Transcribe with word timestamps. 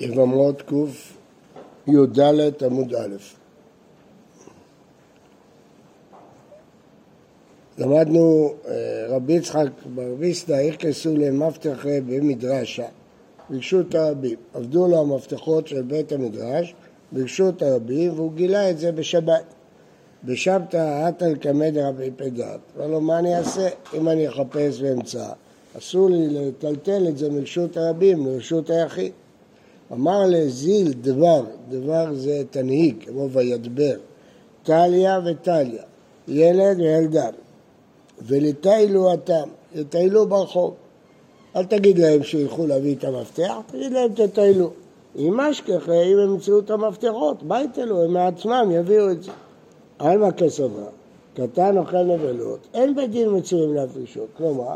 יבמות 0.00 0.62
קי"ד 0.62 2.20
עמוד 2.64 2.94
א'. 2.94 3.16
למדנו 7.78 8.54
אה, 8.68 9.06
רבי 9.08 9.32
יצחק 9.32 9.66
בר 9.94 10.14
ויסטה, 10.18 10.60
איך 10.60 10.76
כסו 10.76 11.16
למפתח 11.16 11.86
במדרשה. 12.06 12.86
ביקשו 13.50 13.80
את 13.80 13.94
הרבים, 13.94 14.36
עבדו 14.54 14.88
לו 14.88 15.00
המפתחות 15.00 15.68
של 15.68 15.82
בית 15.82 16.12
המדרש, 16.12 16.74
ביקשו 17.12 17.48
את 17.48 17.62
הרבים 17.62 18.12
והוא 18.12 18.32
גילה 18.32 18.70
את 18.70 18.78
זה 18.78 18.92
בשבת. 18.92 19.44
בשבתא 20.24 21.06
עטל 21.06 21.34
קמא 21.34 21.70
דרבי 21.70 22.10
פדת. 22.16 22.60
אמר 22.76 22.86
לו, 22.86 23.00
מה 23.00 23.18
אני 23.18 23.38
אעשה 23.38 23.68
אם 23.94 24.08
אני 24.08 24.28
אחפש 24.28 24.80
ואמצא? 24.80 25.26
אסור 25.78 26.10
לי 26.10 26.28
לטלטל 26.28 27.08
את 27.08 27.18
זה 27.18 27.30
מרשות 27.30 27.76
הרבים 27.76 28.26
לרשות 28.26 28.70
היחיד. 28.70 29.12
אמר 29.92 30.26
לזיל 30.28 30.92
דבר, 30.92 31.42
דבר 31.68 32.14
זה 32.14 32.42
תנהיג, 32.50 33.04
כמו 33.06 33.30
וידבר, 33.30 33.96
טליה 34.62 35.20
וטליה, 35.24 35.82
ילד 36.28 36.80
וילדה, 36.80 37.28
ולטיילו 38.22 39.14
אתם, 39.14 39.48
יטיילו 39.74 40.26
ברחוב. 40.26 40.74
אל 41.56 41.64
תגיד 41.64 41.98
להם 41.98 42.22
שילכו 42.22 42.66
להביא 42.66 42.96
את 42.96 43.04
המפתח, 43.04 43.54
תגיד 43.66 43.92
להם 43.92 44.12
תטיילו. 44.14 44.70
אם 45.18 45.40
אשכחה, 45.40 46.02
אם 46.02 46.18
הם 46.18 46.30
ימצאו 46.30 46.58
את 46.58 46.70
המפתחות, 46.70 47.42
מה 47.42 47.62
יטיילו? 47.62 48.04
הם 48.04 48.12
מעצמם 48.12 48.70
יביאו 48.74 49.10
את 49.10 49.22
זה. 49.22 49.30
עלמא 49.98 50.30
כסובה, 50.30 50.82
קטן 51.34 51.78
אוכל 51.78 52.02
נבלות, 52.02 52.60
אין 52.74 52.94
בית 52.94 53.10
דין 53.10 53.28
מצויים 53.36 53.74
להפרישות. 53.74 54.28
כלומר, 54.36 54.74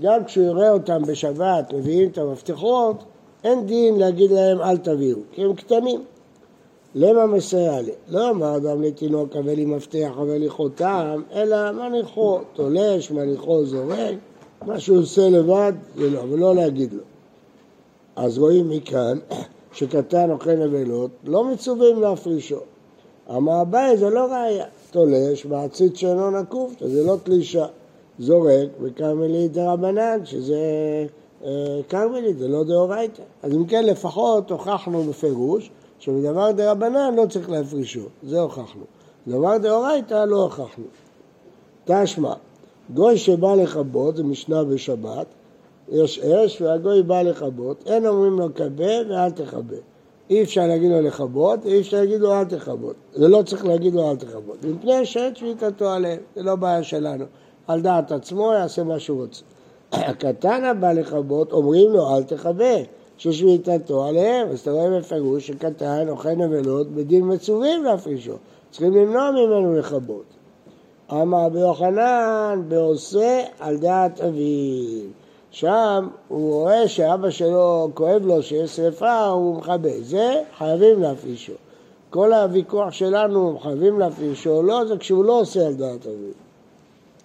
גם 0.00 0.24
כשהוא 0.24 0.44
יראה 0.44 0.70
אותם 0.70 1.02
בשבת 1.02 1.72
מביאים 1.72 2.08
את 2.08 2.18
המפתחות, 2.18 3.04
אין 3.44 3.66
דין 3.66 3.96
להגיד 3.98 4.30
להם 4.30 4.60
אל 4.60 4.76
תביאו, 4.76 5.18
כי 5.32 5.44
הם 5.44 5.54
קטנים. 5.54 6.04
למה 6.94 7.26
מסייע 7.26 7.82
לי? 7.82 7.92
לא 8.08 8.30
אמר 8.30 8.56
אדם 8.56 8.82
לתינוק 8.82 9.36
אבל 9.36 9.54
לי 9.54 9.64
מפתח 9.64 10.10
אבל 10.16 10.36
לי 10.36 10.48
חותם, 10.48 11.22
אלא 11.32 11.72
מניחו 11.72 12.40
תולש, 12.52 13.10
מניחו 13.10 13.64
זורק, 13.64 14.14
מה 14.66 14.80
שהוא 14.80 14.98
עושה 14.98 15.28
לבד 15.30 15.72
זה 15.96 16.10
לא, 16.10 16.20
ולא 16.30 16.54
להגיד 16.54 16.92
לו. 16.92 17.02
אז 18.16 18.38
רואים 18.38 18.68
מכאן 18.68 19.18
שקטן 19.76 20.30
אוכל 20.30 20.54
נבלות, 20.54 21.10
לא 21.24 21.44
מצווים 21.44 22.02
להפרישו. 22.02 22.58
אמר 23.36 23.62
אביי 23.62 23.96
זה 23.96 24.10
לא 24.10 24.24
ראייה, 24.24 24.64
תולש 24.90 25.44
בעציץ 25.44 25.96
שאינו 25.96 26.30
נקוף, 26.30 26.72
שזה 26.80 27.04
לא 27.06 27.16
תלישה. 27.22 27.66
זורק 28.18 28.68
וכרמלית 28.80 29.52
דרבנן, 29.52 30.20
שזה 30.24 30.56
כרמלית, 31.88 32.38
זה 32.38 32.48
לא 32.48 32.64
דאורייתא. 32.64 33.22
אז 33.42 33.52
אם 33.52 33.66
כן, 33.66 33.86
לפחות 33.86 34.50
הוכחנו 34.50 35.02
בפירוש 35.02 35.70
שבדבר 35.98 36.52
דרבנן 36.52 37.14
לא 37.14 37.26
צריך 37.30 37.50
להפרישו, 37.50 38.02
זה 38.22 38.40
הוכחנו. 38.40 38.84
דבר 39.28 39.58
דאורייתא 39.58 40.24
לא 40.24 40.42
הוכחנו. 40.42 40.84
תשמע, 41.84 42.34
גוי 42.94 43.18
שבא 43.18 43.54
לכבות, 43.54 44.16
זה 44.16 44.22
משנה 44.22 44.64
בשבת, 44.64 45.26
יש 45.88 46.18
אש 46.18 46.62
והגוי 46.62 47.02
בא 47.02 47.22
לכבות, 47.22 47.82
אין 47.86 48.06
אומרים 48.06 48.38
לו 48.38 48.54
כבה 48.54 48.92
ואל 49.08 49.30
תכבה. 49.30 49.76
אי 50.30 50.42
אפשר 50.42 50.66
להגיד 50.66 50.90
לו 50.90 51.00
לכבות, 51.00 51.66
אי 51.66 51.80
אפשר 51.80 51.96
להגיד 51.96 52.20
לו 52.20 52.32
אל 52.32 52.44
תכבות. 52.44 52.96
זה 53.14 53.28
לא 53.28 53.42
צריך 53.42 53.64
להגיד 53.64 53.94
לו 53.94 54.10
אל 54.10 54.16
תכבות. 54.16 54.64
מפני 54.64 55.06
שעת 55.06 55.36
שביתתו 55.36 55.90
עליהם, 55.90 56.18
זה 56.36 56.42
לא 56.42 56.56
בעיה 56.56 56.82
שלנו. 56.82 57.24
על 57.66 57.80
דעת 57.80 58.12
עצמו 58.12 58.52
יעשה 58.52 58.84
מה 58.84 58.98
שהוא 58.98 59.22
רוצה. 59.22 59.44
הקטן 59.92 60.64
הבא 60.64 60.92
לכבות, 60.92 61.52
אומרים 61.52 61.90
לו 61.90 62.16
אל 62.16 62.22
תכבה, 62.22 62.74
ששביתתו 63.18 64.04
עליהם. 64.04 64.48
אז 64.48 64.60
אתה 64.60 64.70
רואה 64.70 64.98
בפירוש 64.98 65.46
שקטן 65.46 66.08
אוכל 66.08 66.32
נבלות 66.32 66.90
בדין 66.90 67.32
מצווים 67.32 67.84
להפרישו. 67.84 68.34
צריכים 68.70 68.94
למנוע 68.94 69.30
ממנו 69.30 69.78
לכבות. 69.78 70.24
אמר 71.12 71.48
ביוחנן 71.48 72.62
בעושה 72.68 73.44
על 73.60 73.76
דעת 73.76 74.20
אביו. 74.20 75.00
שם 75.50 76.08
הוא 76.28 76.52
רואה 76.52 76.88
שאבא 76.88 77.30
שלו 77.30 77.90
כואב 77.94 78.26
לו 78.26 78.42
שיש 78.42 78.76
שרפה, 78.76 79.26
הוא 79.26 79.56
מכבה. 79.56 80.00
זה 80.00 80.42
חייבים 80.58 81.02
להפרישו. 81.02 81.52
כל 82.10 82.32
הוויכוח 82.32 82.92
שלנו, 82.92 83.58
חייבים 83.62 83.98
להפרישו 83.98 84.50
או 84.50 84.62
לא, 84.62 84.84
זה 84.84 84.96
כשהוא 84.96 85.24
לא 85.24 85.40
עושה 85.40 85.66
על 85.66 85.74
דעת 85.74 86.06
אביו. 86.06 86.32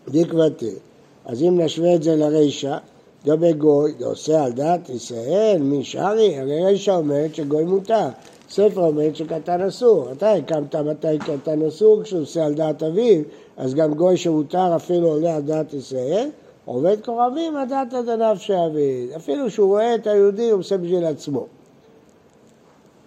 דקבתה. 0.07 0.90
אז 1.25 1.43
אם 1.43 1.61
נשווה 1.61 1.95
את 1.95 2.03
זה 2.03 2.15
לרישא, 2.15 2.77
גבי 3.25 3.53
גוי, 3.53 3.93
עושה 4.03 4.43
על 4.43 4.51
דעת 4.51 4.89
ישראל, 4.89 5.57
מי 5.61 5.83
שרי? 5.83 6.39
הרי 6.39 6.65
רישא 6.65 6.91
אומרת 6.91 7.35
שגוי 7.35 7.63
מותר, 7.63 8.07
ספר 8.49 8.85
אומרת 8.85 9.15
שקטן 9.15 9.61
אסור. 9.61 10.11
אתה 10.11 10.33
הקמת 10.33 10.75
מתי 10.75 11.17
קטן 11.19 11.61
אסור 11.61 12.03
כשהוא 12.03 12.21
עושה 12.21 12.45
על 12.45 12.53
דעת 12.53 12.83
אביו, 12.83 13.21
אז 13.57 13.73
גם 13.73 13.93
גוי 13.93 14.17
שמותר 14.17 14.75
אפילו 14.75 15.07
עולה 15.07 15.35
על 15.35 15.41
דעת 15.41 15.73
ישראל, 15.73 16.29
עובד 16.65 16.97
כוכבים 17.05 17.57
על 17.57 17.67
דעת 17.67 17.93
עד 17.93 18.37
שעביד. 18.37 19.11
אפילו 19.15 19.49
שהוא 19.49 19.67
רואה 19.67 19.95
את 19.95 20.07
היהודי 20.07 20.49
הוא 20.49 20.59
עושה 20.59 20.77
בשביל 20.77 21.05
עצמו. 21.05 21.45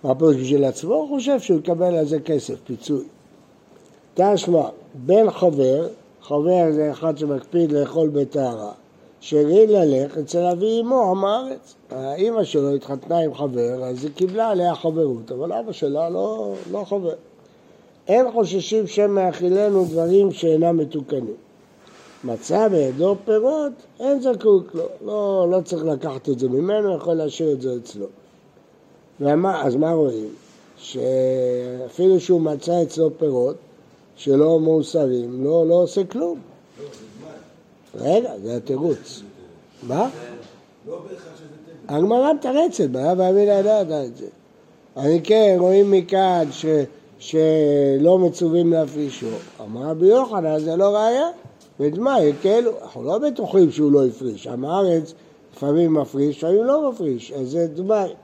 מה 0.04 0.14
פירוש 0.14 0.36
בשביל 0.36 0.64
עצמו? 0.64 0.94
הוא 0.94 1.08
חושב 1.08 1.40
שהוא 1.40 1.58
יקבל 1.58 1.94
על 1.94 2.06
זה 2.06 2.20
כסף, 2.20 2.54
פיצוי. 2.64 3.04
תשמע, 4.14 4.62
בן 4.94 5.30
חבר 5.30 5.88
חבר 6.24 6.72
זה 6.72 6.90
אחד 6.90 7.18
שמקפיד 7.18 7.72
לאכול 7.72 8.08
בטהרה. 8.08 8.72
שרי 9.20 9.66
ללך 9.66 10.18
אצל 10.18 10.44
אבי 10.44 10.80
אמו, 10.80 11.10
עם 11.10 11.24
הארץ. 11.24 11.74
האימא 11.90 12.44
שלו 12.44 12.74
התחתנה 12.74 13.18
עם 13.18 13.34
חבר, 13.34 13.84
אז 13.84 14.04
היא 14.04 14.12
קיבלה 14.14 14.50
עליה 14.50 14.74
חברות, 14.74 15.32
אבל 15.32 15.52
אבא 15.52 15.72
שלה 15.72 16.10
לא, 16.10 16.54
לא 16.70 16.84
חבר. 16.84 17.14
אין 18.08 18.32
חוששים 18.32 18.86
שם 18.86 19.10
מאכילנו 19.10 19.84
דברים 19.84 20.32
שאינם 20.32 20.76
מתוקנים. 20.76 21.34
מצא 22.24 22.68
בידו 22.68 23.16
פירות, 23.24 23.72
אין 24.00 24.20
זקוק 24.20 24.74
לו. 24.74 24.84
לא, 25.04 25.46
לא 25.50 25.60
צריך 25.60 25.84
לקחת 25.84 26.28
את 26.28 26.38
זה 26.38 26.48
ממנו, 26.48 26.96
יכול 26.96 27.14
להשאיר 27.14 27.52
את 27.52 27.62
זה 27.62 27.76
אצלו. 27.76 28.06
ומה, 29.20 29.66
אז 29.66 29.76
מה 29.76 29.92
רואים? 29.92 30.34
שאפילו 30.76 32.20
שהוא 32.20 32.40
מצא 32.40 32.82
אצלו 32.82 33.10
פירות, 33.18 33.56
שלא 34.16 34.60
מאוסרים, 34.60 35.44
לא, 35.44 35.66
לא 35.66 35.74
עושה 35.74 36.04
כלום. 36.04 36.38
רגע, 37.94 38.32
זה 38.42 38.56
התירוץ. 38.56 39.22
מה? 39.82 40.10
הגמרא 41.88 42.32
מתרצת, 42.32 42.90
מה 42.90 43.12
והאמין 43.16 43.48
ידעת 43.48 43.86
את 43.86 44.16
זה. 44.16 44.26
אני 44.96 45.20
כן, 45.24 45.56
רואים 45.58 45.90
מכאן 45.90 46.44
ש, 46.50 46.66
שלא 47.18 48.18
מצווים 48.18 48.72
להפרישו. 48.72 49.26
אמר 49.60 49.90
רבי 49.90 50.06
יוחנן, 50.06 50.58
זה 50.58 50.76
לא 50.76 50.96
ראייה. 50.96 51.28
ודמי, 51.80 52.32
כאילו, 52.40 52.72
אנחנו 52.82 53.02
לא 53.02 53.18
בטוחים 53.18 53.70
שהוא 53.70 53.92
לא 53.92 54.06
הפריש. 54.06 54.46
עם 54.46 54.64
הארץ 54.64 55.14
לפעמים 55.56 55.94
מפריש, 55.94 56.38
לפעמים 56.38 56.64
לא 56.64 56.90
מפריש, 56.90 57.32
אז 57.32 57.50
זה 57.50 57.66
דמי. 57.66 58.14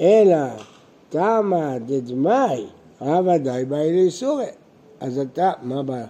אלא 0.00 0.46
תמה 1.08 1.78
דדמי, 1.78 2.66
ודאי 3.00 3.64
באי 3.64 3.92
לאיסורי. 3.92 4.46
אז 5.00 5.18
אתה, 5.18 5.52
מה 5.62 5.80
הבעיה? 5.80 6.06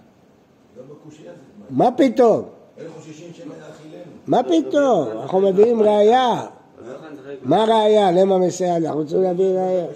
מה 1.70 1.88
פתאום? 1.96 2.42
מה 4.26 4.42
פתאום? 4.42 5.08
אנחנו 5.22 5.40
מביאים 5.40 5.82
ראייה. 5.82 6.46
מה 7.42 7.64
ראייה? 7.64 8.12
למה 8.12 8.38
מסייע? 8.38 8.76
אנחנו 8.76 9.00
רוצים 9.00 9.22
להביא 9.22 9.44
ראייה. 9.44 9.86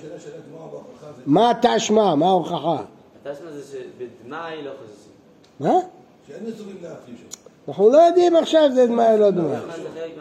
מה 1.27 1.53
תשמע? 1.63 2.15
מה 2.15 2.27
ההוכחה? 2.27 2.83
התשמע 3.25 3.51
זה 3.51 3.63
שבדמאי 3.63 4.63
לא 4.63 4.71
חוששים. 4.71 5.13
מה? 5.61 5.79
אנחנו 7.69 7.91
לא 7.91 7.99
יודעים 7.99 8.37
עכשיו 8.37 8.71
זה 8.75 8.87
דמאי 8.87 9.19
לא 9.19 9.31
דמאי. 9.31 9.57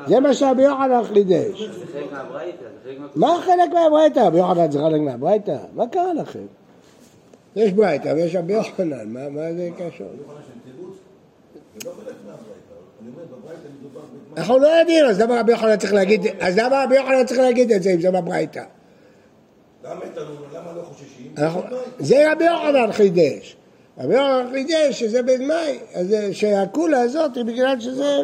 זה 0.07 0.19
מה 0.19 0.33
שרבי 0.33 0.61
יוחנן 0.63 1.03
חידש. 1.03 1.61
זה 1.61 1.85
חלק 1.93 2.11
מהברייתא. 2.11 2.65
מה 3.15 3.41
חלק 3.45 3.73
מהברייתא? 3.73 4.19
רבי 4.19 4.37
יוחנן 4.37 4.71
זה 4.71 4.79
חלק 4.79 5.01
מהברייתא? 5.01 5.57
מה 5.73 5.87
קרה 5.87 6.13
לכם? 6.13 6.45
יש 7.55 7.71
ברייתא 7.71 8.13
ויש 8.15 8.35
רבי 8.35 8.53
יוחנן, 8.53 9.09
מה 9.09 9.53
זה 9.53 9.69
קשור? 9.77 10.07
אנחנו 14.37 14.59
לא 14.59 14.67
יודעים, 14.67 15.05
אז 15.05 15.21
למה 15.21 15.39
רבי 15.39 15.51
יוחנן 15.51 15.77
צריך 15.77 15.93
להגיד, 15.93 16.21
אז 16.39 16.57
למה 16.57 16.83
רבי 16.83 16.95
יוחנן 16.95 17.25
צריך 17.25 17.39
להגיד 17.39 17.71
את 17.71 17.83
זה 17.83 17.91
אם 17.91 18.01
זה 18.01 18.11
בברייתא? 18.11 18.63
למה 19.83 19.99
לא 20.75 20.81
חוששים? 20.83 21.33
זה 21.99 22.31
רבי 22.31 22.45
יוחנן 22.45 22.91
חידש. 22.91 23.55
רבי 23.97 24.13
יוחנן 24.13 24.49
חידש 24.51 24.99
שזה 24.99 25.23
בן 25.23 25.47
מאי, 25.47 25.79
שהקולה 26.31 27.01
הזאת 27.01 27.35
היא 27.35 27.45
בגלל 27.45 27.79
שזה... 27.79 28.17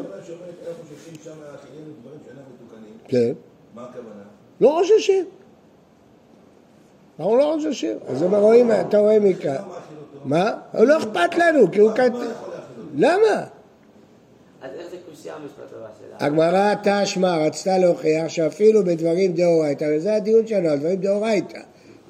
כן. 3.08 3.32
מה 3.76 3.84
הכוונה? 3.84 4.24
לא 4.62 4.82
חוששים. 4.82 5.26
אנחנו 7.20 7.38
לא 7.38 7.56
חוששים. 7.56 7.98
אז 8.08 8.22
הם 8.22 8.36
רואים, 8.36 8.72
אתה 8.72 8.98
רואה 8.98 9.20
מכאן. 9.20 9.56
מה? 10.26 10.52
הוא 10.72 10.86
לא 10.86 10.98
אכפת 10.98 11.36
לנו, 11.38 11.72
כי 11.72 11.80
הוא 11.80 11.92
כתב... 11.92 12.20
למה? 12.96 13.46
הגמרא 16.20 16.74
תשמע 16.84 17.38
רצתה 17.38 17.78
להוכיח 17.78 18.28
שאפילו 18.28 18.84
בדברים 18.84 19.34
דאורייתא, 19.34 19.86
וזה 19.96 20.16
הדיון 20.16 20.48
שלנו, 20.48 20.70
על 20.70 20.78
דברים 20.80 20.96
דאורייתא, 20.96 21.60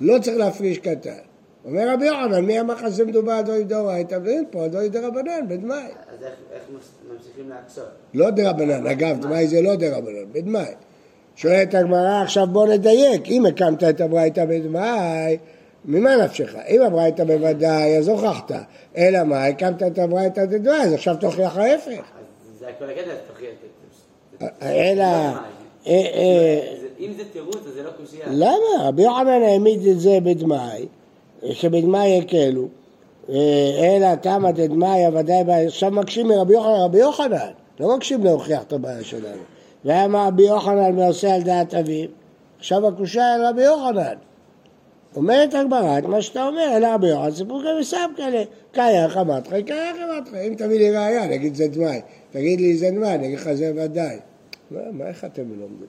לא 0.02 0.19
צריך 0.19 0.38
להפריש 0.38 0.78
קטן. 0.78 1.18
אומר 1.66 1.94
רבי 1.94 2.06
יוחנן, 2.06 2.46
מי 2.46 2.60
אמר 2.60 2.74
לך 2.74 2.81
שזה 2.88 3.06
מדובר 3.06 3.31
על 3.31 3.44
דברים 3.44 3.68
דאורייתא? 3.68 4.19
ואין 4.24 4.46
פה 4.51 4.63
על 4.63 4.69
דברים 4.69 4.92
דרבנן, 4.92 5.48
בדמאי. 5.48 5.78
אז 5.78 6.24
איך 6.54 6.63
ממשיכים 7.12 7.50
להקשות? 7.50 7.88
לא 8.13 8.30
דרבנן, 8.30 8.88
אגב, 8.88 9.22
דמאי 9.22 9.48
זה 9.48 9.62
לא 9.62 9.75
דרבנן, 9.75 10.31
בדמאי. 10.31 10.74
שואלת 11.36 11.76
הגמרא, 11.76 12.22
עכשיו 12.22 12.48
בוא 12.48 12.68
נדייק, 12.68 13.28
אם 13.28 13.46
הקמת 13.46 13.84
את 13.84 14.02
הברייתא 14.02 14.46
בדמאי, 14.46 15.38
ממה 15.86 16.16
נפשך? 16.16 16.56
אם 16.70 16.82
הברייתא 16.82 17.24
בוודאי, 17.24 17.98
אז 17.98 18.08
הוכחת. 18.08 18.52
אלא 18.98 19.24
מה, 19.24 19.46
הקמת 19.46 19.84
את 19.84 20.00
הברייתא 20.00 20.46
בדמאי, 20.46 20.82
אז 20.82 20.94
עכשיו 20.94 21.16
תוכיח 21.20 21.58
ההפך. 21.58 22.04
זה 22.60 22.66
הכל 22.68 22.86
הקטע, 22.90 23.12
תוכיח. 23.28 23.50
אלא... 24.62 25.04
לא, 25.04 25.06
אה, 25.88 25.94
אה, 25.94 26.60
אם 27.00 27.12
זה 27.18 27.24
תירוץ, 27.34 27.56
אז 27.56 27.74
זה 27.74 27.84
לא 27.84 27.90
קושייה. 27.90 28.26
למה? 28.28 28.88
רבי 28.88 29.04
יוחנן 29.04 29.44
העמיד 29.44 29.88
את 29.88 30.00
זה 30.00 30.18
בדמאי, 30.24 30.86
שבדמאי 31.52 32.08
יקלו, 32.08 32.68
אה, 33.30 33.36
אלא 33.98 34.16
תמה 34.16 34.52
דדמאי, 34.52 35.08
ודאי, 35.08 35.66
עכשיו 35.66 35.92
מקשים 35.92 36.28
מרבי 36.28 36.54
יוחנן, 36.54 36.84
רבי 36.86 36.98
יוחנן, 36.98 37.52
לא 37.80 37.96
מקשים 37.98 38.24
להוכיח 38.24 38.64
את 38.64 38.74
הבעיה 38.74 39.04
שלנו. 39.04 39.55
והיה 39.86 40.08
רבי 40.28 40.44
יוחנן 40.44 41.00
ועושה 41.00 41.36
על 41.36 41.42
דעת 41.42 41.74
אביו, 41.74 42.08
עכשיו 42.60 42.88
הקושה 42.88 43.34
על 43.34 43.46
רבי 43.46 43.64
יוחנן. 43.64 44.16
אומרת 45.16 45.54
הגמרא 45.54 45.98
את 45.98 46.04
מה 46.04 46.22
שאתה 46.22 46.48
אומר, 46.48 46.78
אלא 46.78 46.88
רבי 46.94 47.08
יוחנן, 47.08 47.32
סיפור 47.32 47.62
גם 47.62 47.80
מסם 47.80 48.12
כאלה, 48.18 48.44
קאיה 48.72 49.10
חמתך, 49.10 49.50
קאיה 49.66 49.92
חמתך, 49.94 50.34
אם 50.34 50.54
תביא 50.58 50.78
לי 50.78 50.92
ראייה, 50.92 51.24
אני 51.24 51.36
אגיד 51.36 51.56
זה 51.56 51.68
דמאי, 51.68 52.02
תגיד 52.32 52.62
לי 52.62 52.78
זה 52.78 52.90
דמאי, 52.92 53.16
אני 53.16 53.28
אגיד 53.28 53.40
לך 53.40 53.54
זה 53.54 53.72
ודאי. 53.76 54.18
מה, 54.72 54.80
מה, 54.92 55.08
איך 55.08 55.26
אתם 55.26 55.44
לא 55.50 55.56
לומדים? 55.62 55.88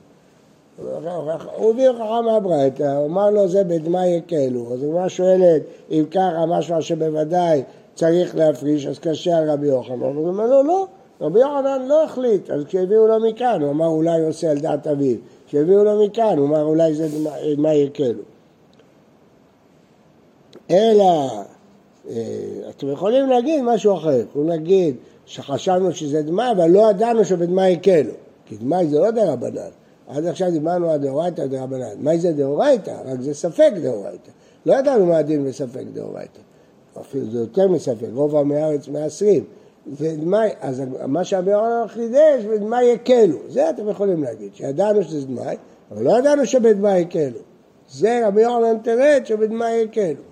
הוא 1.57 1.71
הביא 1.71 1.89
הוכחה 1.89 2.23
מהברייתא, 2.23 2.83
הוא 2.83 3.07
אמר 3.07 3.31
לו 3.31 3.49
זה 3.49 3.65
בדמאי 3.65 4.09
יקלו, 4.09 4.75
אז 4.75 4.83
הגמרא 4.83 5.09
שואלת 5.09 5.63
אם 5.91 6.05
ככה 6.11 6.45
משמע 6.49 6.81
שבוודאי 6.81 7.63
צריך 7.95 8.37
להפריש, 8.37 8.87
אז 8.87 8.99
קשה 8.99 9.39
על 9.39 9.51
רבי 9.51 9.67
יוחנן, 9.67 10.03
הוא 10.03 10.29
אומר 10.29 10.47
לו 10.47 10.63
לא, 10.63 10.87
רבי 11.21 11.41
יוחנן 11.41 11.87
לא 11.89 12.05
החליט, 12.05 12.51
אז 12.51 12.65
כשהביאו 12.65 13.07
לו 13.07 13.21
מכאן, 13.29 13.63
הוא 13.63 13.71
אמר 13.71 13.87
אולי 13.87 14.21
עושה 14.21 14.51
על 14.51 14.59
דעת 14.59 14.87
אביו, 14.87 15.17
כשהביאו 15.47 15.85
לו 15.85 16.05
מכאן, 16.05 16.39
הוא 16.39 16.47
אמר 16.47 16.63
אולי 16.63 16.95
זה 16.95 17.09
דמאי 17.57 17.75
יקלו. 17.75 18.23
אלא, 20.71 21.29
אה, 22.09 22.15
אתם 22.71 22.89
יכולים 22.89 23.31
להגיד 23.31 23.63
משהו 23.63 23.97
אחר, 23.97 24.21
יכולים 24.31 24.49
להגיד 24.49 24.97
שחשבנו 25.27 25.93
שזה 25.93 26.23
דמאי, 26.23 26.51
אבל 26.53 26.71
לא 26.71 26.91
ידענו 26.91 27.25
שבדמאי 27.25 27.71
יקלו, 27.71 28.13
כי 28.47 28.57
דמאי 28.57 28.87
זה 28.87 28.99
לא 28.99 29.11
דרבנן. 29.11 29.71
עד 30.09 30.27
עכשיו 30.27 30.51
דיברנו 30.51 30.91
על 30.91 30.99
דאורייתא 30.99 31.41
ודרבנן. 31.41 31.95
מה 31.99 32.17
זה 32.17 32.33
דאורייתא? 32.33 32.97
רק 33.05 33.21
זה 33.21 33.35
ספק 33.35 33.73
דאורייתא. 33.83 34.31
לא 34.67 34.75
ידענו 34.75 35.07
מה 35.07 35.19
הדין 35.19 35.45
בספק 35.45 35.85
דאורייתא. 35.93 36.41
אפילו 37.01 37.31
זה 37.31 37.39
יותר 37.39 37.69
מספק, 37.69 38.07
רוב 38.15 38.37
עמי 38.37 38.57
הארץ 38.57 38.89
מעשרים. 38.89 39.45
זה 39.93 40.17
דמאי, 40.17 40.51
אז 40.61 40.83
מה 41.07 41.21
יוחנן 41.47 41.89
חידש, 41.89 42.45
בדמאי 42.45 42.85
יקלו. 42.85 43.39
זה 43.49 43.71
אתם 43.71 43.89
יכולים 43.89 44.23
להגיד, 44.23 44.55
שידענו 44.55 45.03
שזה 45.03 45.27
דמאי, 45.27 45.57
אבל 45.91 46.03
לא 46.03 46.19
ידענו 46.19 46.47
שבדמאי 46.47 46.99
יקלו. 46.99 47.39
זה 47.89 48.27
רבי 48.27 48.43
יוחנן 48.43 48.79
תרד 48.79 49.23
שבדמאי 49.25 49.73
יקלו. 49.73 50.23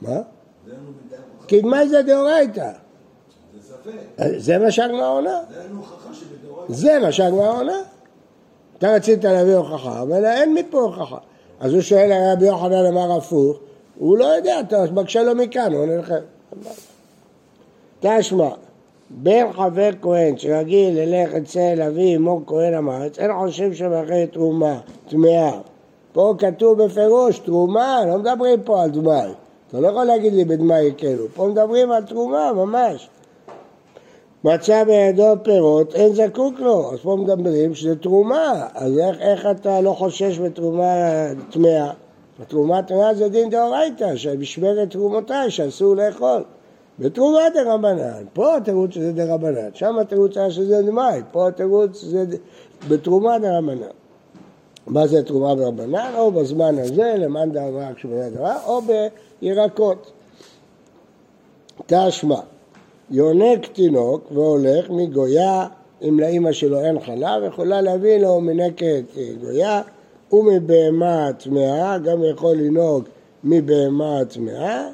מה? 0.00 0.20
כי 1.48 1.60
דמאי 1.60 1.88
זה 1.88 2.02
דאורייתא. 2.02 2.70
זה 4.36 4.58
מה 4.58 4.70
שהגמרא 4.70 5.08
עונה. 5.08 5.40
זה 6.68 6.98
מה 7.02 7.12
שהגמרא 7.12 7.58
עונה. 7.58 7.82
אתה 8.78 8.94
רצית 8.94 9.24
להביא 9.24 9.54
הוכחה, 9.54 10.02
אבל 10.02 10.24
אין 10.24 10.54
מפה 10.54 10.80
הוכחה. 10.80 11.18
אז 11.60 11.72
הוא 11.72 11.80
שואל 11.80 12.10
רבי 12.32 12.46
יוחנן 12.46 12.86
אמר 12.86 13.16
הפוך, 13.16 13.58
הוא 13.98 14.18
לא 14.18 14.24
יודע, 14.24 14.60
אתה 14.60 14.84
מקשה 14.92 15.22
לו 15.22 15.34
מכאן, 15.34 15.72
הוא 15.72 15.82
עונה 15.82 15.96
לכם. 15.96 16.20
תשמע, 18.00 18.48
בן 19.10 19.52
חבר 19.52 19.90
כהן 20.02 20.38
שרגיל 20.38 21.00
ללך 21.00 21.34
אצל 21.34 21.82
אבי 21.82 22.16
אמו 22.16 22.40
כהן 22.46 22.74
המארץ, 22.74 23.18
אין 23.18 23.30
חושב 23.38 23.74
שמאחרת 23.74 24.32
תרומה, 24.32 24.80
טמאה. 25.08 25.58
פה 26.12 26.34
כתוב 26.38 26.82
בפירוש 26.82 27.38
תרומה, 27.38 28.00
לא 28.06 28.18
מדברים 28.18 28.62
פה 28.62 28.82
על 28.82 28.90
דמאי. 28.90 29.30
אתה 29.68 29.80
לא 29.80 29.88
יכול 29.88 30.04
להגיד 30.04 30.32
לי 30.32 30.44
בדמאי 30.44 30.84
יקלו, 30.84 31.26
פה 31.34 31.46
מדברים 31.46 31.92
על 31.92 32.02
תרומה 32.02 32.52
ממש. 32.52 33.08
מצא 34.44 34.84
בידו 34.84 35.34
פירות, 35.42 35.94
אין 35.94 36.14
זקוק 36.14 36.60
לו, 36.60 36.92
אז 36.92 36.98
פה 36.98 37.16
מדברים 37.16 37.74
שזה 37.74 37.96
תרומה, 37.96 38.66
אז 38.74 38.98
איך, 38.98 39.20
איך 39.20 39.46
אתה 39.50 39.80
לא 39.80 39.92
חושש 39.92 40.38
בתרומה 40.38 40.84
טמאה? 41.50 41.90
התרומה 42.42 42.82
טמאה 42.82 43.14
זה 43.14 43.28
דין 43.28 43.50
דאורייתא, 43.50 44.16
שבשמרת 44.16 44.90
תרומותיי 44.90 45.50
שאסור 45.50 45.96
לאכול. 45.96 46.42
בתרומה 46.98 47.40
דרבנן, 47.54 48.24
פה 48.32 48.56
התירוץ 48.56 48.90
שזה 48.90 49.12
דרבנן, 49.12 49.68
שם 49.74 49.98
התירוץ 49.98 50.36
היה 50.36 50.50
שזה 50.50 50.82
דמאי, 50.82 51.20
פה 51.32 51.48
התירוץ 51.48 52.04
זה 52.04 52.24
ד- 52.24 52.36
בתרומה 52.88 53.38
דרבנן. 53.38 53.86
מה 54.86 55.06
זה 55.06 55.22
תרומה 55.22 55.54
דרבנן? 55.54 56.12
או 56.18 56.32
בזמן 56.32 56.78
הזה, 56.78 57.14
למאן 57.18 57.52
דאמר 57.52 57.94
כשמונה 57.94 58.30
דבר, 58.30 58.56
או 58.66 58.80
בירקות. 59.42 60.12
תשמע, 61.86 62.40
יונק 63.10 63.66
תינוק 63.66 64.32
והולך 64.32 64.90
מגויה, 64.90 65.66
אם 66.08 66.20
לאימא 66.20 66.52
שלו 66.52 66.80
אין 66.80 67.00
חלב, 67.00 67.42
יכולה 67.46 67.80
להביא 67.80 68.18
לו 68.18 68.40
מנקת 68.40 69.02
אה, 69.16 69.28
גויה 69.40 69.82
ומבהמה 70.32 71.28
טמאה, 71.38 71.98
גם 71.98 72.24
יכול 72.24 72.56
לנהוג 72.56 73.04
מבהמה 73.44 74.24
טמאה, 74.24 74.88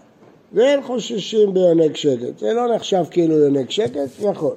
ואין 0.55 0.83
חוששים 0.83 1.55
ביונק 1.55 1.97
שקט. 1.97 2.39
זה 2.39 2.53
לא 2.53 2.75
נחשב 2.75 3.05
כאילו 3.11 3.35
יונק 3.35 3.71
שקט, 3.71 4.11
יכול. 4.21 4.55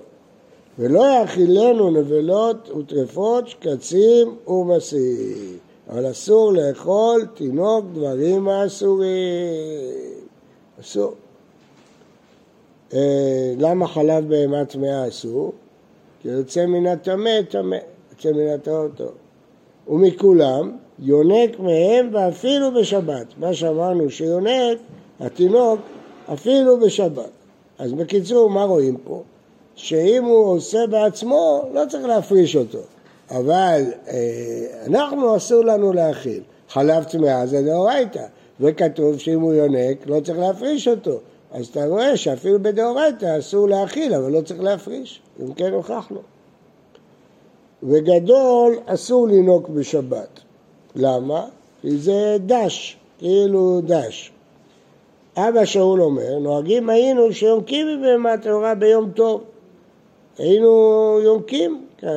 ולא 0.80 1.06
יאכילנו 1.20 1.90
נבלות 1.90 2.70
וטרפות, 2.70 3.48
שקצים 3.48 4.36
ומסעים. 4.48 5.58
אבל 5.90 6.12
אסור 6.12 6.54
לאכול 6.54 7.26
תינוק 7.34 7.86
דברים 7.94 8.48
האסורים. 8.48 9.10
אסור. 10.82 11.14
אה, 12.94 13.54
למה 13.58 13.88
חלב 13.88 14.30
בהמה 14.30 14.66
טמאה 14.66 15.08
אסור? 15.08 15.54
כי 16.22 16.28
יוצא 16.28 16.66
מן 16.66 16.88
הטמא 16.88 17.42
טמא, 17.50 17.78
יוצא 18.12 18.32
מן 18.32 18.48
הטהור 18.48 18.88
טוב. 18.96 19.12
ומכולם 19.88 20.78
יונק 21.00 21.60
מהם 21.60 22.10
ואפילו 22.14 22.74
בשבת. 22.74 23.26
מה 23.38 23.54
שאמרנו 23.54 24.10
שיונק, 24.10 24.78
התינוק, 25.20 25.80
אפילו 26.34 26.80
בשבת. 26.80 27.30
אז 27.80 27.94
בקיצור, 27.94 28.50
מה 28.50 28.64
רואים 28.64 28.98
פה? 29.04 29.24
שאם 29.76 30.24
הוא 30.24 30.46
עושה 30.46 30.80
בעצמו, 30.90 31.64
לא 31.74 31.82
צריך 31.90 32.06
להפריש 32.06 32.56
אותו. 32.56 32.80
אבל 33.32 33.82
אה, 34.08 34.16
אנחנו 34.86 35.38
אסור 35.38 35.66
לנו 35.66 35.94
להאכיל. 35.94 36.44
חלב 36.70 37.04
טמאה 37.04 37.46
זה 37.46 37.62
דאורייתא, 37.62 38.26
וכתוב 38.60 39.18
שאם 39.18 39.42
הוא 39.42 39.54
יונק, 39.54 40.08
לא 40.08 40.20
צריך 40.20 40.40
להפריש 40.40 40.88
אותו. 40.88 41.20
אז 41.52 41.68
אתה 41.68 41.86
רואה 41.86 42.18
שאפילו 42.18 42.64
בדאורייתא 42.64 43.40
אסור 43.40 43.70
להאכיל, 43.70 44.14
אבל 44.14 44.32
לא 44.32 44.42
צריך 44.42 44.62
להפריש. 44.62 45.22
אם 45.44 45.54
כן 45.54 45.74
הוכחנו. 45.74 46.20
וגדול 47.84 48.76
אסור 48.86 49.28
לנהוג 49.28 49.72
בשבת. 49.74 50.40
למה? 50.96 51.46
כי 51.82 51.98
זה 51.98 52.38
דש, 52.46 52.98
כאילו 53.18 53.82
דש. 53.86 54.32
אבא 55.38 55.66
שאול 55.66 56.02
אומר, 56.02 56.40
נוהגים 56.40 56.90
היינו 56.90 57.34
שיונקים 57.34 57.88
מבהמה 57.88 58.38
טהורה 58.38 58.76
ביום 58.76 59.12
טוב. 59.12 59.44
היינו 60.38 60.70
יונקים, 61.24 61.86
אה, 62.04 62.10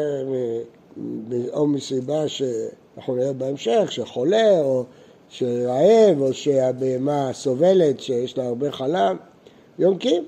או 1.53 1.67
מסיבה 1.67 2.29
שאנחנו 2.29 3.17
נראה 3.17 3.33
בהמשך, 3.33 3.93
שחולה, 3.93 4.61
או 4.61 4.85
שרעב, 5.29 6.21
או 6.21 6.33
שהבהמה 6.33 7.31
סובלת, 7.33 8.01
שיש 8.01 8.39
לה 8.39 8.47
הרבה 8.47 8.73
חלב, 8.73 9.17
יונקים. 9.79 10.25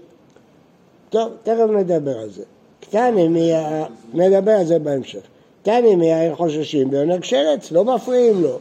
טוב, 1.11 1.32
תכף 1.42 1.66
נדבר 1.78 2.18
על 2.18 2.30
זה. 2.30 2.42
קטני 2.80 3.28
מיה, 3.28 3.87
נדבר 4.14 4.52
על 4.52 4.64
זה 4.64 4.78
בהמשך. 4.78 5.23
קטני 5.62 5.94
מיה 5.97 6.37
חוששים 6.37 6.90
ביונק 6.90 7.25
שרץ, 7.25 7.73
לא 7.73 7.85
מפריעים 7.85 8.42
לו. 8.42 8.59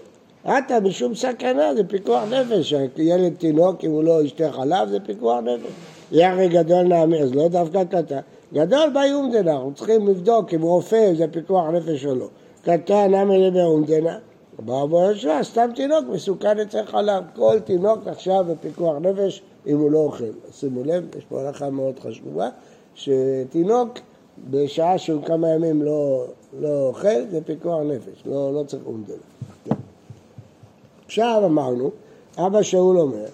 עטה 0.50 0.80
משום 0.80 1.16
סכנה, 1.16 1.76
זה 1.76 1.84
פיקוח 1.84 2.24
נפש. 2.24 2.74
ילד 2.98 3.34
תינוק, 3.38 3.84
אם 3.84 3.92
הוא 3.92 4.04
לא 4.04 4.24
ישתה 4.24 4.52
חלב, 4.52 4.90
זה 4.90 5.00
פיקוח 5.00 5.40
נפש. 5.40 5.72
יחי 6.12 6.48
גדול 6.48 6.84
נעמי, 6.84 7.22
אז 7.22 7.36
לא 7.36 7.48
דווקא 7.48 7.84
קטן. 7.84 8.20
גדול 8.54 8.90
באיומדנה, 8.94 9.52
אנחנו 9.52 9.74
צריכים 9.74 10.08
לבדוק 10.08 10.54
אם 10.54 10.62
רופא 10.62 11.14
זה 11.18 11.26
פיקוח 11.32 11.70
נפש 11.70 12.06
או 12.06 12.16
לא. 12.16 12.28
קטן 12.64 13.12
נעמי 13.12 13.38
לבאומדנה. 13.48 14.18
בא 14.60 14.86
בו 14.86 15.12
ישרה, 15.12 15.44
סתם 15.44 15.70
תינוק 15.76 16.06
מסוכן 16.12 16.60
אצל 16.60 16.86
חלב. 16.86 17.24
כל 17.36 17.60
תינוק 17.60 18.08
עכשיו 18.08 18.46
בפיקוח 18.50 18.96
נפש 19.02 19.42
אם 19.68 19.80
הוא 19.80 19.92
לא 19.92 19.98
אוכל. 19.98 20.24
שימו 20.52 20.84
לב, 20.84 21.06
יש 21.18 21.24
פה 21.30 21.42
הלכה 21.42 21.70
מאוד 21.70 22.00
חשובה, 22.00 22.50
שתינוק 22.96 23.90
בשעה 24.50 24.98
שהוא 24.98 25.24
כמה 25.24 25.50
ימים 25.50 25.82
לא, 25.82 26.26
לא 26.60 26.88
אוכל, 26.88 27.26
זה 27.32 27.42
פיקוח 27.46 27.80
נפש, 27.86 28.24
לא, 28.26 28.54
לא 28.54 28.64
צריך 28.64 28.84
אומדלה. 28.86 29.39
עכשיו 31.10 31.42
אמרנו, 31.46 31.90
אבא 32.38 32.62
שאול 32.62 33.00
אומר, 33.00 33.26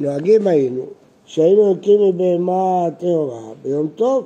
נוהגים 0.00 0.46
היינו 0.46 0.82
שהיינו 1.24 1.60
יונקים 1.60 2.00
מבהמה 2.00 2.88
טהורה 2.98 3.40
ביום 3.62 3.88
טוב. 3.94 4.24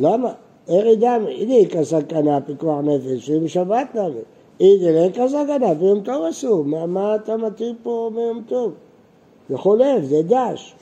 למה? 0.00 0.32
ארי 0.68 0.96
דמי, 0.96 1.34
הנה 1.34 1.54
איכא 1.54 1.84
סכנה 1.84 2.40
פיקוח 2.40 2.78
נפש, 2.80 3.30
ואם 3.30 3.48
שבת 3.48 3.94
נמי. 3.94 4.20
אידי 4.60 4.92
לאיכא 4.92 5.28
סכנה, 5.28 5.74
ביום 5.74 6.00
טוב 6.00 6.24
אסור. 6.24 6.64
מה, 6.64 6.86
מה 6.86 7.14
אתה 7.14 7.36
מתאים 7.36 7.74
פה 7.82 8.10
ביום 8.14 8.42
טוב? 8.48 8.72
זה 9.48 9.58
חולף, 9.58 10.04
זה 10.04 10.22
דש. 10.22 10.74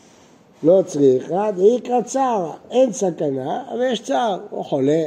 לא 0.63 0.83
צריך, 0.87 1.33
איכא 1.61 2.03
צער, 2.03 2.51
אין 2.71 2.93
סכנה, 2.93 3.65
אבל 3.73 3.83
יש 3.93 4.03
צער, 4.03 4.39
הוא 4.51 4.65
חולה. 4.65 5.05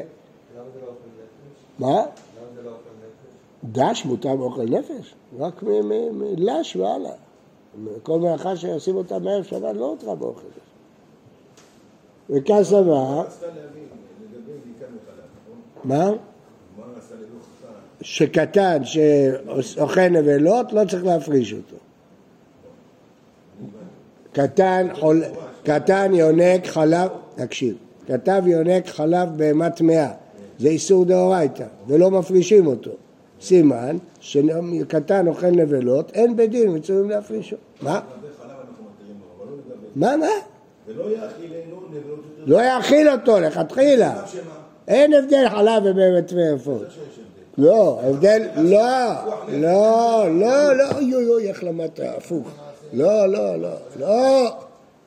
מה? 1.80 2.04
דש 3.72 4.06
מותר 4.06 4.36
באוכל 4.36 4.64
נפש, 4.64 5.16
רק 5.40 5.64
מלש 6.14 6.76
והלאה. 6.76 7.14
כל 8.04 8.20
מלאכה 8.20 8.56
שעושים 8.56 8.96
אותה 8.96 9.20
מערב 9.20 9.44
שבת 9.44 9.76
לא 9.76 9.86
הותרה 9.86 10.16
באוכל 10.16 10.42
נפש. 10.48 10.64
וכאן 12.30 12.64
סבר... 12.64 13.24
מה? 15.84 16.12
שקטן 18.02 18.82
שאוכל 18.84 20.08
נבלות 20.08 20.74
לא 20.74 20.82
צריך 20.90 21.06
להפריש 21.06 21.54
אותו. 21.54 21.76
קטן, 24.32 24.88
חול... 25.00 25.24
קטן 25.64 26.12
יונק 26.14 26.68
חלב, 26.68 27.10
תקשיב, 27.36 27.78
כתב 28.08 28.44
יונק 28.46 28.88
חלב 28.88 29.30
בהמה 29.38 29.70
טמאה, 29.70 30.12
זה 30.60 30.68
איסור 30.68 31.06
דאורייתא, 31.06 31.66
ולא 31.88 32.12
מפרישים 32.12 32.68
אותו. 32.68 32.92
סימן 33.42 33.98
שקטן 34.20 35.28
אוכל 35.28 35.48
נבלות, 35.48 36.12
אין 36.14 36.36
בדין, 36.36 36.76
מצווים 36.76 37.10
להפרישו. 37.10 37.56
מה? 37.82 38.00
מה, 39.96 40.18
מה? 40.18 40.28
לא 42.46 42.62
יאכיל 42.62 43.10
אותו 43.10 43.40
לכתחילה. 43.40 44.24
אין 44.88 45.14
הבדל 45.14 45.50
חלב 45.50 45.84
ובהמת 45.86 46.34
ועפות. 46.34 46.82
לא, 47.58 48.00
הבדל, 48.04 48.42
לא, 48.56 48.80
לא, 49.48 50.26
לא, 50.30 50.76
לא, 50.78 50.92
אוי 50.92 51.16
אוי 51.16 51.30
אוי, 51.30 51.50
איך 51.50 51.64
למדת, 51.64 52.00
הפוך. 52.00 52.48
לא, 52.94 53.28
לא, 53.28 53.56
לא, 53.56 53.70
לא. 54.00 54.50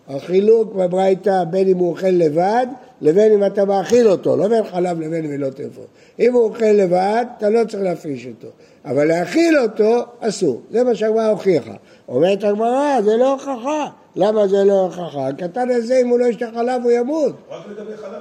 החילוק 0.09 0.73
בברייתא 0.73 1.45
בין 1.45 1.69
אם 1.69 1.77
הוא 1.77 1.91
אוכל 1.91 2.07
לבד 2.07 2.67
לבין 3.01 3.33
אם 3.33 3.47
אתה 3.47 3.65
מאכיל 3.65 4.09
אותו, 4.09 4.37
לא 4.37 4.49
בין 4.49 4.65
חלב 4.65 5.01
לבין 5.01 5.25
אם 5.25 5.41
לא 5.41 5.51
טרפון. 5.51 5.85
אם 6.21 6.33
הוא 6.33 6.43
אוכל 6.43 6.65
לבד, 6.65 7.25
אתה 7.39 7.51
לא 7.51 7.65
צריך 7.65 7.83
להפריש 7.83 8.27
אותו, 8.27 8.49
אבל 8.85 9.05
להאכיל 9.05 9.59
אותו, 9.59 10.05
אסור. 10.21 10.61
זה 10.71 10.85
מה 10.85 10.95
שהגמרא 10.95 11.29
הוכיחה. 11.29 11.75
אומרת 12.09 12.45
הגמרא, 12.45 13.01
זה 13.05 13.17
לא 13.17 13.33
הוכחה. 13.33 13.89
למה 14.17 14.49
זה 14.49 14.65
לא 14.65 14.81
הוכחה? 14.81 15.29
הקטן 15.29 15.71
הזה, 15.71 15.99
אם 16.03 16.09
הוא 16.09 16.19
לא 16.19 16.25
ישתה 16.25 16.47
חלב, 16.55 16.83
הוא 16.83 16.91
ימות. 16.91 17.35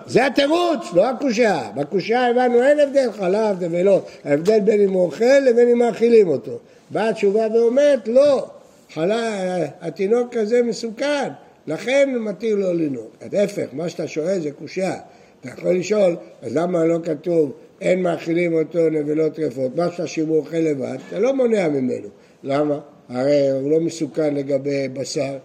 זה 0.08 0.26
התירוץ, 0.26 0.94
לא 0.94 1.10
הקושייה. 1.10 1.70
בקושייה 1.76 2.28
הבנו, 2.28 2.64
אין 2.64 2.80
הבדל 2.80 3.12
חלב, 3.12 3.64
נבלות. 3.64 4.08
ההבדל 4.26 4.60
בין 4.60 4.82
אם 4.82 4.94
הוא 4.94 5.06
אוכל 5.06 5.40
לבין 5.46 5.70
אם 5.70 5.80
מאכילים 5.80 6.28
אותו. 6.28 6.52
באה 6.90 7.10
התשובה 7.10 7.48
ואומרת, 7.54 8.08
לא, 8.08 8.46
חלב, 8.94 9.68
התינוק 9.82 10.38
הזה 10.38 10.64
מסוכן. 10.64 11.30
לכן 11.68 12.16
מתאים 12.20 12.58
לו 12.58 12.74
לנהוג. 12.74 13.10
ההפך, 13.34 13.68
מה 13.74 13.90
שאתה 13.90 14.08
שואל 14.08 14.40
זה 14.42 14.52
קושייה. 14.52 14.96
אתה 15.42 15.50
יכול 15.50 15.76
לשאול, 15.76 16.16
אז 16.42 16.56
למה 16.56 16.86
לא 16.86 17.00
כתוב 17.04 17.52
אין 17.82 18.02
מאכילים 18.02 18.54
אותו 18.54 18.90
נבלות 18.90 19.36
טרפות? 19.36 19.76
מה 19.76 19.92
שאתה 19.92 20.08
שהוא 20.08 20.38
אוכל 20.38 20.58
לבד, 20.58 20.98
אתה 21.08 21.20
לא 21.20 21.36
מונע 21.36 21.68
ממנו. 21.68 22.08
למה? 22.44 22.80
הרי 23.10 23.50
הוא 23.50 23.72
לא 23.72 23.80
מסוכן 23.80 24.36
לגבי 24.36 24.88
בשר, 24.88 25.38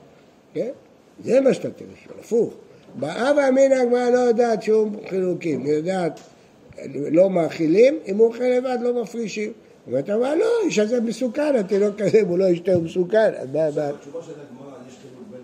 כן? 0.55 0.71
זה 1.25 1.41
מה 1.41 1.55
שאתה 1.55 1.71
צריך 1.71 1.91
לשאול, 2.03 2.17
הפוך. 2.21 2.55
באב 2.95 3.37
אמינא 3.49 3.75
הגמרא 3.75 4.11
לא 4.11 4.19
יודעת 4.19 4.63
שום 4.63 4.97
חילוקים, 5.09 5.65
היא 5.65 5.73
יודעת 5.73 6.21
לא 6.95 7.31
מאכילים, 7.31 7.99
אם 8.07 8.17
הוא 8.17 8.27
אוכל 8.27 8.45
לבד 8.45 8.79
לא 8.83 9.03
מפרישים. 9.03 9.53
אומרת, 9.87 10.11
אבל 10.11 10.35
לא, 10.35 10.47
איש 10.65 10.79
הזה 10.79 11.01
מסוכן, 11.01 11.57
התינוק 11.57 11.95
כזה, 12.03 12.21
אם 12.21 12.27
הוא 12.27 12.39
לא 12.39 12.45
ישתה 12.45 12.75
הוא 12.75 12.83
מסוכן. 12.83 13.33
אז 13.37 13.49
מה, 13.53 13.71
מה? 13.77 13.89
התשובה 13.89 14.23
של 14.23 14.33
הגמרא, 14.33 14.75
יש 14.89 14.97
חילוק 15.03 15.25
בין... 15.31 15.41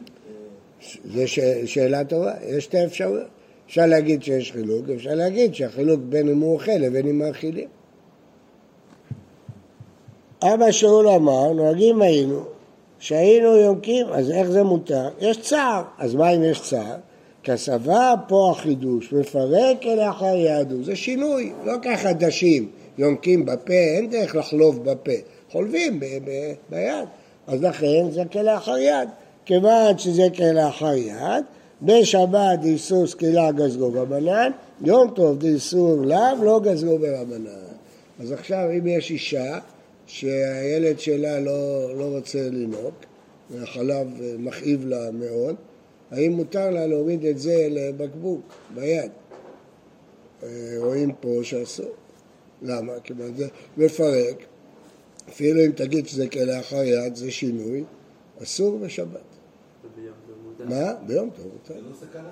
זו 1.15 1.29
ש- 1.29 1.39
שאלה 1.65 2.05
טובה, 2.05 2.33
יש 2.49 2.65
שתי 2.65 2.85
אפשרויות. 2.85 3.27
אפשר 3.67 3.87
להגיד 3.87 4.23
שיש 4.23 4.53
חילוק, 4.53 4.85
אפשר 4.97 5.15
להגיד 5.15 5.55
שהחילוק 5.55 6.01
בין 6.09 6.29
אם 6.29 6.41
הוא 6.41 6.55
אוכל 6.55 6.73
לבין 6.73 7.07
אם 7.09 7.19
מאכילים. 7.19 7.69
אבא 10.43 10.71
שאול 10.71 11.09
אמר, 11.09 11.53
נוהגים 11.53 12.03
היינו, 12.03 12.45
שהיינו 12.99 13.57
יונקים, 13.57 14.07
אז 14.13 14.31
איך 14.31 14.51
זה 14.51 14.63
מותר? 14.63 15.09
יש 15.21 15.41
צער, 15.41 15.83
אז 15.99 16.15
מה 16.15 16.31
אם 16.31 16.43
יש 16.43 16.61
צער? 16.61 16.97
כסבה 17.45 18.15
פה 18.29 18.53
החידוש, 18.57 19.13
מפרק 19.13 19.87
אל 19.87 20.01
אחר 20.01 20.37
יהדות, 20.37 20.85
זה 20.85 20.97
שינוי, 20.97 21.53
לא 21.65 21.73
ככה 21.83 22.13
דשים, 22.13 22.69
יונקים 22.99 23.45
בפה, 23.47 23.73
אין 23.97 24.11
דרך 24.11 24.37
לחלוב 24.37 24.85
בפה, 24.85 25.13
חולבים 25.51 26.01
ב- 26.01 26.05
ב- 26.05 26.53
ביד, 26.71 27.09
אז 27.47 27.63
לכן 27.63 28.11
זה 28.11 28.23
כלאחר 28.33 28.79
יד. 28.79 29.09
כיוון 29.47 29.99
שזה 29.99 30.23
כלאחר 30.37 30.95
יד, 30.95 31.45
בשבת 31.83 32.59
איסור 32.65 33.07
סקילה 33.07 33.53
גזרו 33.53 33.93
רבנן, 33.93 34.51
יום 34.81 35.11
טוב 35.15 35.39
דאיסור 35.39 35.97
לאו 35.97 36.45
לא 36.45 36.61
גזרו 36.65 36.99
ברבנן. 36.99 37.51
אז 38.21 38.33
עכשיו 38.33 38.69
אם 38.79 38.87
יש 38.87 39.11
אישה 39.11 39.59
שהילד 40.07 41.01
שלה 41.01 41.41
לא, 41.41 41.91
לא 41.99 42.05
רוצה 42.17 42.49
לנהוג, 42.53 42.95
והחלב 43.51 44.09
מכאיב 44.39 44.87
לה 44.87 45.11
מאוד, 45.11 45.55
האם 46.11 46.33
מותר 46.33 46.71
לה 46.71 46.87
להוריד 46.87 47.25
את 47.25 47.39
זה 47.39 47.67
לבקבוק 47.71 48.41
ביד? 48.75 49.11
אה, 50.43 50.49
רואים 50.79 51.13
פה 51.21 51.39
שאסור. 51.43 51.91
למה? 52.63 52.93
כיוון 53.05 53.35
זה 53.37 53.49
מפרק, 53.77 54.45
אפילו 55.29 55.65
אם 55.65 55.73
תגיד 55.73 56.09
שזה 56.09 56.29
כלאחר 56.29 56.83
יד, 56.83 57.17
זה 57.17 57.31
שינוי, 57.31 57.85
אסור 58.43 58.79
בשבת. 58.79 59.26
מה? 60.69 60.95
ביום 61.07 61.31
טוב 61.31 61.47
מותר. 61.53 61.75
זה 61.75 61.81
לא 61.81 61.95
סכנה? 61.95 62.29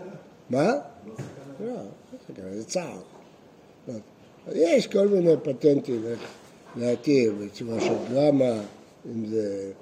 מה? 0.50 0.66
לא 0.66 1.14
סכנה 1.14 1.54
לא, 1.60 1.74
לא 1.74 2.18
סכנה, 2.28 2.54
זה 2.54 2.64
צער. 2.64 2.98
לא. 3.88 3.94
יש 4.52 4.86
כל 4.86 5.08
מיני 5.08 5.32
פטנטים 5.42 6.02
להתיר 6.76 7.34
בצורה 7.40 7.80
של 7.80 7.94
דרמה, 8.10 8.60
אם 9.06 9.26
זה 9.26 9.72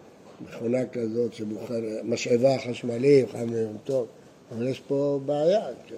מכונה 0.41 0.87
כזאת 0.87 1.35
שמוכן, 1.35 1.83
משאבה 2.05 2.59
חשמלית, 2.69 3.31
חייב 3.31 3.51
ליום 3.51 3.77
טוב, 3.85 4.07
אבל 4.53 4.69
יש 4.69 4.81
פה 4.81 5.21
בעיה. 5.27 5.67
כן. 5.87 5.97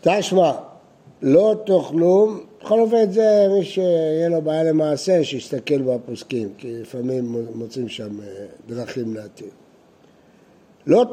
תשמע, 0.00 0.52
לא 1.22 1.54
תאכלו, 1.66 2.28
בכל 2.62 2.80
אופן 2.80 3.12
זה 3.12 3.46
מי 3.58 3.64
שיהיה 3.64 4.28
לו 4.28 4.42
בעיה 4.42 4.62
למעשה, 4.62 5.24
שיסתכל 5.24 5.82
בפוסקים, 5.82 6.48
כי 6.58 6.80
לפעמים 6.80 7.36
מוצאים 7.54 7.88
שם 7.88 8.20
אה, 8.20 8.26
דרכים 8.68 9.14
להתיר. 9.14 9.48
לא 10.86 11.04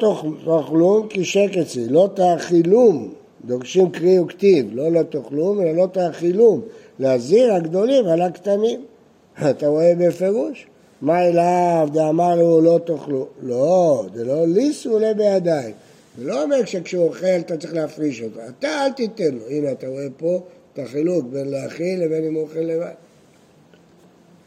תאכלום 0.46 1.08
כי 1.08 1.26
שקצי, 1.26 1.90
לא 1.90 2.10
תאכילום, 2.14 3.14
דורשים 3.46 3.90
קרי 3.90 4.20
וכתיב, 4.20 4.70
לא 4.74 4.92
לא 4.92 5.04
תאכלום 5.04 5.62
אלא 5.62 5.72
לא 5.72 5.88
תאכילום, 5.92 6.62
להזהיר 7.00 7.54
הגדולים 7.54 8.06
על 8.06 8.22
הקטנים. 8.22 8.86
אתה 9.50 9.68
רואה 9.68 9.94
בפירוש? 10.00 10.68
מה 11.02 11.28
אליו 11.28 11.90
דאמר 11.94 12.36
לו 12.36 12.62
לא 12.62 12.80
תאכלו? 12.86 13.28
לא, 13.42 14.06
זה 14.14 14.26
לא 14.26 14.46
ליסו 14.48 14.92
עולה 14.92 15.14
בידיים. 15.14 15.74
זה 16.18 16.26
לא 16.26 16.44
אומר 16.44 16.66
שכשהוא 16.66 17.08
אוכל 17.08 17.26
אתה 17.40 17.58
צריך 17.58 17.74
להפריש 17.74 18.22
אותו, 18.22 18.40
אתה 18.60 18.86
אל 18.86 18.92
תיתן 18.92 19.34
לו. 19.34 19.48
הנה 19.50 19.72
אתה 19.72 19.88
רואה 19.88 20.08
פה 20.18 20.44
את 20.74 20.80
החילוק 20.80 21.26
בין 21.26 21.50
להאכיל 21.50 22.04
לבין 22.04 22.24
אם 22.24 22.34
הוא 22.34 22.44
אוכל 22.44 22.60
לבד. 22.60 22.94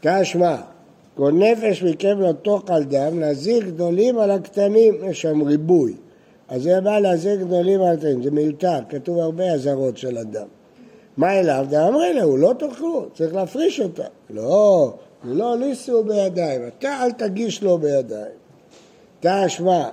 תשמע, 0.01 0.55
כל 1.15 1.31
נפש 1.31 1.83
מכם 1.83 2.19
לא 2.19 2.31
תאכל 2.43 2.83
דם, 2.83 3.19
להזהיר 3.19 3.63
גדולים 3.63 4.19
על 4.19 4.31
הקטנים, 4.31 4.95
יש 5.09 5.21
שם 5.21 5.41
ריבוי. 5.41 5.93
אז 6.49 6.63
זה 6.63 6.81
בא 6.81 6.99
להזהיר 6.99 7.35
גדולים 7.35 7.81
על 7.81 7.93
הקטנים, 7.93 8.23
זה 8.23 8.31
מיותר, 8.31 8.79
כתוב 8.89 9.19
הרבה 9.19 9.53
אזהרות 9.53 9.97
של 9.97 10.17
אדם. 10.17 10.47
מה 11.17 11.39
אליו? 11.39 11.65
דאמרי 11.69 12.13
לו, 12.13 12.37
לא 12.37 12.53
תאכלו, 12.59 13.05
צריך 13.15 13.35
להפריש 13.35 13.79
אותה. 13.79 14.03
לא, 14.29 14.93
לא 15.23 15.57
ליסו 15.57 16.03
בידיים, 16.03 16.61
אתה 16.67 17.03
אל 17.03 17.11
תגיש 17.11 17.63
לו 17.63 17.77
בידיים. 17.77 18.35
תשמע, 19.19 19.89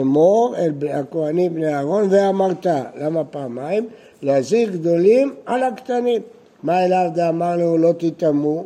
אמור 0.00 0.54
אל 0.58 0.72
הכהנים 0.90 1.54
בני 1.54 1.74
אהרון 1.74 2.08
ואמרת, 2.10 2.66
למה 3.00 3.24
פעמיים? 3.24 3.88
להזהיר 4.22 4.70
גדולים 4.70 5.34
על 5.46 5.62
הקטנים. 5.62 6.22
מה 6.62 6.84
אליו 6.84 7.10
דאמר 7.14 7.56
לו 7.56 7.78
לא 7.78 7.92
תטמאו? 7.98 8.64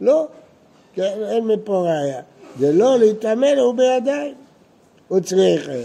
לא, 0.00 0.26
כן, 0.94 1.14
אין 1.30 1.46
מפה 1.46 1.76
ראיה. 1.76 2.20
זה 2.58 2.72
לא 2.72 2.98
להיטמא 2.98 3.46
לו 3.46 3.72
בידיים. 3.72 4.34
הוא 5.08 5.20
צריך 5.20 5.68
אה, 5.68 5.84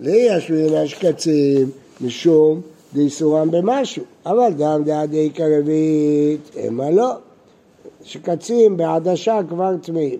לישבין 0.00 0.74
השקצים 0.74 1.70
משום 2.00 2.60
דאיסורם 2.94 3.50
במשהו, 3.50 4.04
אבל 4.26 4.52
גם 4.58 4.84
דעדי 4.84 5.30
קרבית, 5.30 6.56
המה 6.56 6.90
לא. 6.90 7.12
שקצים 8.04 8.76
בעדשה 8.76 9.40
כבר 9.48 9.74
צמאים. 9.82 10.18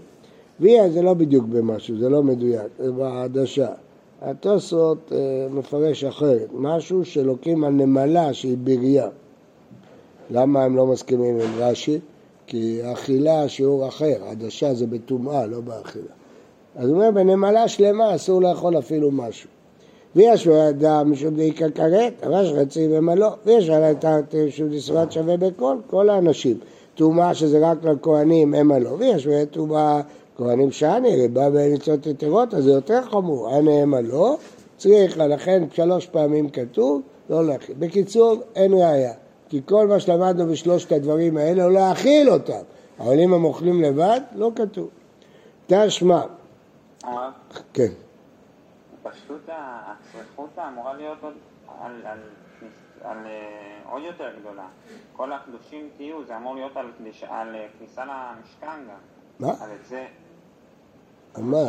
ויה 0.61 0.91
זה 0.91 1.03
לא 1.03 1.15
בדיוק 1.15 1.45
במשהו, 1.45 1.99
זה 1.99 2.09
לא 2.09 2.23
מדויק, 2.23 2.67
זה 2.79 2.93
בעדשה. 2.93 3.69
התוספות 4.23 5.13
אה, 5.13 5.47
מפרש 5.51 6.05
אחרת, 6.05 6.49
משהו 6.55 7.05
שלוקחים 7.05 7.65
על 7.65 7.73
נמלה 7.73 8.33
שהיא 8.33 8.57
בריאה. 8.65 9.09
למה 10.31 10.65
הם 10.65 10.77
לא 10.77 10.87
מסכימים 10.87 11.35
עם 11.41 11.51
רש"י? 11.59 11.99
כי 12.47 12.81
אכילה 12.93 13.49
שיעור 13.49 13.89
אחר, 13.89 14.17
עדשה 14.31 14.75
זה 14.75 14.87
בטומאה, 14.87 15.47
לא 15.47 15.61
באכילה. 15.61 16.05
אז 16.77 16.89
הוא 16.89 16.97
אומר, 16.97 17.11
בנמלה 17.11 17.69
שלמה 17.69 18.15
אסור 18.15 18.43
לאכול 18.43 18.79
אפילו 18.79 19.11
משהו. 19.11 19.51
ויש 20.17 20.47
לו 20.47 20.69
אדם 20.69 21.13
משום 21.13 21.35
דאיקה 21.35 21.71
כרת, 21.71 22.13
אבל 22.27 22.45
יש 22.45 22.53
רצי 22.53 22.89
ומלוא, 22.91 23.31
ויש 23.47 23.69
על 23.69 23.85
התת 23.85 24.35
משום 24.49 24.69
דסרת 24.69 25.13
שווה 25.13 25.37
בכל, 25.37 25.77
כל 25.87 26.11
האנשים. 26.11 26.59
טומאה 26.95 27.35
שזה 27.35 27.71
רק 27.71 27.85
לכהנים, 27.85 28.55
הם 28.55 28.73
הלא, 28.73 28.97
ויש 28.99 29.27
לו 29.27 29.33
טומאה 29.51 30.01
כהנים 30.39 30.73
שאני, 30.73 31.09
ובא 31.21 31.49
במצוות 31.49 32.07
יתרות, 32.07 32.55
אז 32.55 32.65
זה 32.65 32.71
יותר 32.71 33.03
חמור, 33.03 33.49
הנה 33.49 33.71
הם 33.71 33.95
הלא, 33.95 34.37
צריך, 34.77 35.19
לכן 35.19 35.63
שלוש 35.73 36.07
פעמים 36.07 36.51
כתוב, 36.51 37.03
לא 37.31 37.45
להכיל. 37.47 37.75
בקיצור, 37.79 38.43
אין 38.55 38.73
ראייה. 38.73 39.13
כי 39.49 39.61
כל 39.65 39.87
מה 39.87 40.01
שלמדנו 40.01 40.47
בשלושת 40.53 40.93
הדברים 40.93 41.37
האלה 41.37 41.65
הוא 41.65 41.73
להאכיל 41.73 42.31
אותם. 42.31 42.63
אבל 42.99 43.21
אם 43.21 43.35
הם 43.35 43.45
אוכלים 43.45 43.83
לבד, 43.83 44.21
לא 44.35 44.51
כתוב. 44.57 44.89
תשמע. 45.67 46.23
הרב, 47.05 47.33
כן. 47.73 47.89
פשוט 49.03 49.49
הצריכות 49.49 50.59
אמורה 50.69 50.95
להיות 50.95 51.19
עוד 51.23 51.35
על, 51.81 51.93
על, 51.93 52.03
על, 52.05 52.19
על 53.03 53.27
אה, 53.27 53.93
עוד 53.93 54.03
יותר 54.03 54.29
גדולה. 54.41 54.67
כל 55.17 55.33
הקדושים 55.33 55.89
תהיו, 55.97 56.25
זה 56.27 56.37
אמור 56.37 56.55
להיות 56.55 56.77
על, 56.77 56.87
אה, 57.55 57.67
כניסה 57.79 58.05
למשכן 58.05 58.67
גם. 58.89 58.99
מה? 59.39 59.53
על 59.61 59.71
זה. 59.89 60.07
מה? 61.37 61.65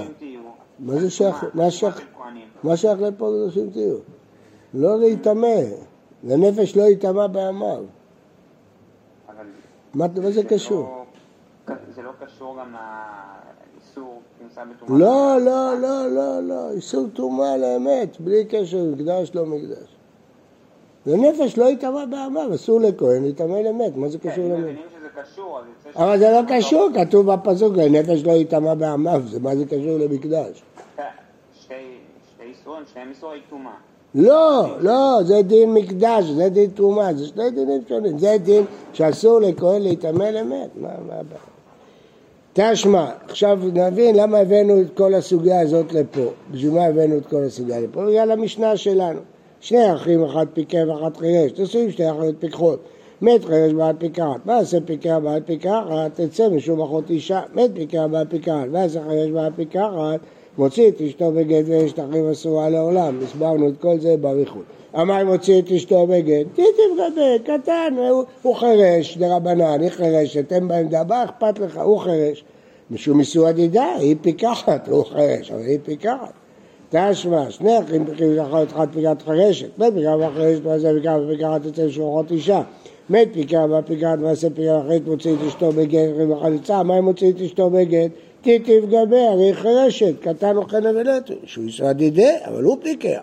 מה 0.80 1.00
זה 1.00 1.10
שייך? 1.10 1.46
מה 1.54 1.72
שייך? 1.72 2.02
מה 2.64 2.78
שייך 2.78 3.02
לפה 3.02 3.26
קדושים 3.26 3.70
תהיו? 3.70 3.98
לא 4.74 5.00
להיטמא. 5.00 5.62
לנפש 6.24 6.78
לא 6.78 6.84
ייטמע 6.84 7.28
בעמיו. 7.28 7.84
אבל 9.30 9.46
מה 9.94 10.32
זה 10.32 10.44
קשור? 10.44 11.06
לא- 11.68 11.76
זה 11.96 12.02
לא 12.02 12.12
קשור 12.26 12.58
גם 12.60 12.76
לאיסור 13.76 14.22
כניסה 14.40 14.62
בטומאה. 14.66 15.00
לא, 15.00 15.38
לא, 15.46 15.80
לא, 15.80 16.08
לא, 16.08 16.40
לא. 16.40 16.72
איסור 16.72 17.08
טומאה 17.14 17.58
לאמת, 17.58 18.22
בלי 18.22 18.46
קשר 18.46 18.84
מקדש 18.84 19.32
לא 19.36 19.46
מקדש. 19.46 19.96
לנפש 21.06 21.58
לא 21.58 21.66
ייטמע 21.66 22.06
בעמיו, 22.06 22.56
אסור 22.56 22.80
לכהן 22.80 23.22
להיטמא 23.22 23.56
לאמת, 23.58 23.96
מה 23.96 24.10
זה 24.10 24.20
כן, 24.20 24.32
קשור 24.32 24.50
לאמת? 24.50 24.76
קשור, 25.16 25.60
אבל 25.96 26.20
זה 26.20 26.30
לא 26.32 26.42
קשור, 26.48 26.90
כתוב 26.96 27.34
בפסוק, 27.34 27.74
לנפש 27.78 28.24
לא 28.24 28.32
ייטמע 28.32 28.74
בעמיו, 28.74 29.22
זה 29.26 29.40
מה 29.40 29.56
זה 29.56 29.66
קשור 29.66 29.98
למקדש? 30.00 30.64
שתי 31.62 31.74
שתי 32.34 32.44
איסורים, 32.44 32.84
שניהם 32.94 33.10
איסורי 33.10 33.40
טומאה. 33.50 33.72
לא, 34.16 34.78
לא, 34.82 35.20
זה 35.24 35.42
דין 35.42 35.74
מקדש, 35.74 36.26
זה 36.26 36.50
דין 36.50 36.70
תרומה, 36.70 37.14
זה 37.14 37.28
שני 37.28 37.52
דינים 37.52 37.82
שונים. 37.90 38.20
זה 38.20 38.38
דין 38.44 38.66
שאסור 38.94 39.40
לכהן 39.40 39.82
להיטמא 39.82 40.24
לאמת, 40.24 40.70
מה 40.76 40.90
הבעיה? 41.10 41.40
תשמע, 42.54 43.10
עכשיו 43.26 43.60
נבין 43.74 44.16
למה 44.16 44.38
הבאנו 44.38 44.82
את 44.82 44.98
כל 44.98 45.14
הסוגיה 45.14 45.62
הזאת 45.62 45.94
לפה. 45.94 46.32
בשביל 46.52 46.74
מה 46.74 46.86
הבאנו 46.86 47.18
את 47.18 47.26
כל 47.26 47.44
הסוגיה 47.44 47.80
לפה? 47.80 48.06
בגלל 48.06 48.32
המשנה 48.32 48.78
שלנו. 48.78 49.20
שני 49.62 49.96
אחים, 49.96 50.24
אחד 50.24 50.46
פיקח 50.54 50.80
ואחד 50.88 51.18
חירש. 51.18 51.60
נשואים 51.60 51.92
שתי 51.92 52.12
אחיות 52.12 52.36
פיקחות. 52.40 52.80
מת 53.22 53.46
חירש 53.46 53.74
בעד 53.74 53.96
פיקחת. 54.00 54.46
מה 54.46 54.58
עשה 54.58 54.78
פיקח 54.86 55.18
בעד 55.24 55.44
פיקחת? 55.46 56.22
תצא 56.22 56.50
משום 56.50 56.82
אחות 56.82 57.10
אישה. 57.10 57.42
מת 57.54 57.72
פיקח 57.74 58.04
בעד 58.12 58.28
פיקחת. 58.30 58.68
מה 58.72 58.84
עשה 58.84 59.00
חירש 59.08 59.30
בעד 59.30 59.54
פיקחת? 59.56 60.20
מוציא 60.58 60.90
את 60.90 61.02
אשתו 61.02 61.32
בגט 61.32 61.66
ואשת 61.68 62.00
אחיו 62.00 62.32
אסורה 62.32 62.70
לעולם. 62.70 63.20
הסברנו 63.24 63.70
את 63.70 63.78
כל 63.82 64.00
זה 64.00 64.18
באריכות. 64.18 64.64
אמר 64.96 65.26
מוציא 65.26 65.60
את 65.60 65.72
אשתו 65.72 66.08
בגט, 66.08 66.48
טיטיב 66.56 66.92
גדל, 66.96 67.38
קטן, 67.44 67.96
הוא, 68.42 68.56
חירש, 68.56 69.18
דרבנן, 69.18 69.82
היא 69.82 69.90
חירשת, 69.90 70.54
אין 70.54 70.68
בעמדה, 70.68 71.04
מה 71.04 71.24
אכפת 71.24 71.60
לך, 71.60 71.78
הוא 71.78 72.00
חירש. 72.00 72.44
משום 72.92 73.20
איסור 73.20 73.48
עדידה, 73.48 73.96
היא 74.00 74.16
פיקחת, 74.22 74.88
הוא 74.88 75.06
חירש, 75.06 75.52
אבל 75.52 75.62
היא 75.62 75.80
פיקחת. 75.84 76.34
תשמע, 76.90 77.52
שני 77.52 77.80
אחים 77.80 78.06
פיקחים 78.06 78.40
אחד 78.40 78.88
פיקחת 78.94 79.22
חירשת, 79.22 79.80
מת 79.80 79.94
פיקח 79.94 80.12
והחירשת 80.20 80.66
מעשה 80.66 80.94
פיקח 80.94 81.14
ופיקחת 81.26 81.66
אצל 81.66 81.90
שולחות 81.90 82.32
אישה. 82.32 82.62
מת 83.10 83.28
פיקח 83.34 83.60
והפיקחת 83.70 84.20
מעשה 84.20 84.50
פיקח 84.50 84.72
ואחרית 84.72 85.08
מוציא 85.08 85.34
את 85.34 85.48
אשתו 85.48 85.72
בגט 85.72 86.10
ובחליצה, 86.18 86.84
מה 86.84 87.00
אם 87.00 87.06
מוציא 87.06 87.32
את 87.32 87.42
אשתו 87.42 87.70
בגט? 87.70 88.12
טיטיב 88.42 88.86
גבה, 88.86 89.30
הרי 89.30 89.46
היא 89.46 89.54
חירשת, 89.54 90.14
קטן 90.22 90.58
אוכל 90.58 90.80
נבלת, 90.80 91.32
שהוא 91.44 91.66
איסור 91.66 91.88
עדידה, 91.88 92.30
אבל 92.46 92.64
הוא 92.64 92.78
פיקח. 92.82 93.22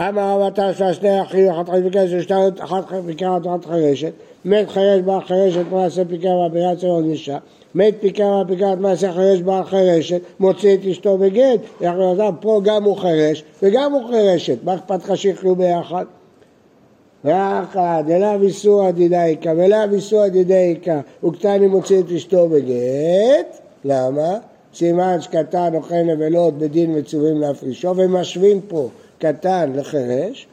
אמר 0.00 0.34
רב 0.34 0.40
עטר 0.40 0.72
שלה 0.72 0.94
שני 0.94 1.22
אחים, 1.22 1.50
אחת 1.50 1.70
פיקח, 1.70 2.00
ששתיים, 2.10 2.52
אחת 2.58 2.84
פיקחת 3.06 3.46
ואחת 3.46 3.64
חירשת, 3.64 4.12
מת 4.44 4.68
חירש 4.68 5.00
בה 5.00 5.18
חירשת, 5.26 5.64
מעשה 5.70 6.04
פיקח 6.04 6.28
והפיקחת 6.28 6.80
שלו 6.80 7.00
אישה, 7.04 7.38
מת 7.74 7.94
פיקח 8.00 8.24
והפיקחת 8.24 8.78
מעשה 8.78 9.12
חירש 9.12 9.40
בה 9.40 9.62
חירשת, 9.64 10.20
מוציא 10.40 10.74
את 10.74 10.80
אשתו 10.90 11.18
בגט, 11.18 11.60
יחד 11.80 12.34
פה 12.40 12.60
גם 12.64 12.84
הוא 12.84 12.96
חירש 12.96 13.44
וגם 13.62 13.92
הוא 13.92 14.08
חירשת, 14.08 14.64
מה 14.64 14.74
אכפת 14.74 15.04
לך 15.04 15.16
שיחיו 15.16 15.56
ביחד? 15.56 16.04
ואחד, 17.24 18.04
אליו 18.10 18.40
איסור 18.42 18.86
עדידייקה 18.86 19.52
ואליו 19.56 19.88
איסור 19.92 20.22
עדידייקה, 20.22 21.00
וקטני 21.24 21.66
מוציא 21.66 22.00
את 22.00 22.10
אשתו 22.16 22.48
בגט, 22.48 23.58
למה? 23.84 24.38
סימן 24.74 25.20
שקטן 25.20 25.74
אוכל 25.74 26.02
נבלות 26.02 26.58
בדין 26.58 26.98
מצווים 26.98 27.40
להפרישו, 27.40 27.94
ומשווים 27.96 28.60
פה 28.68 28.88
קטן 29.18 29.72
לחירש. 29.74 30.46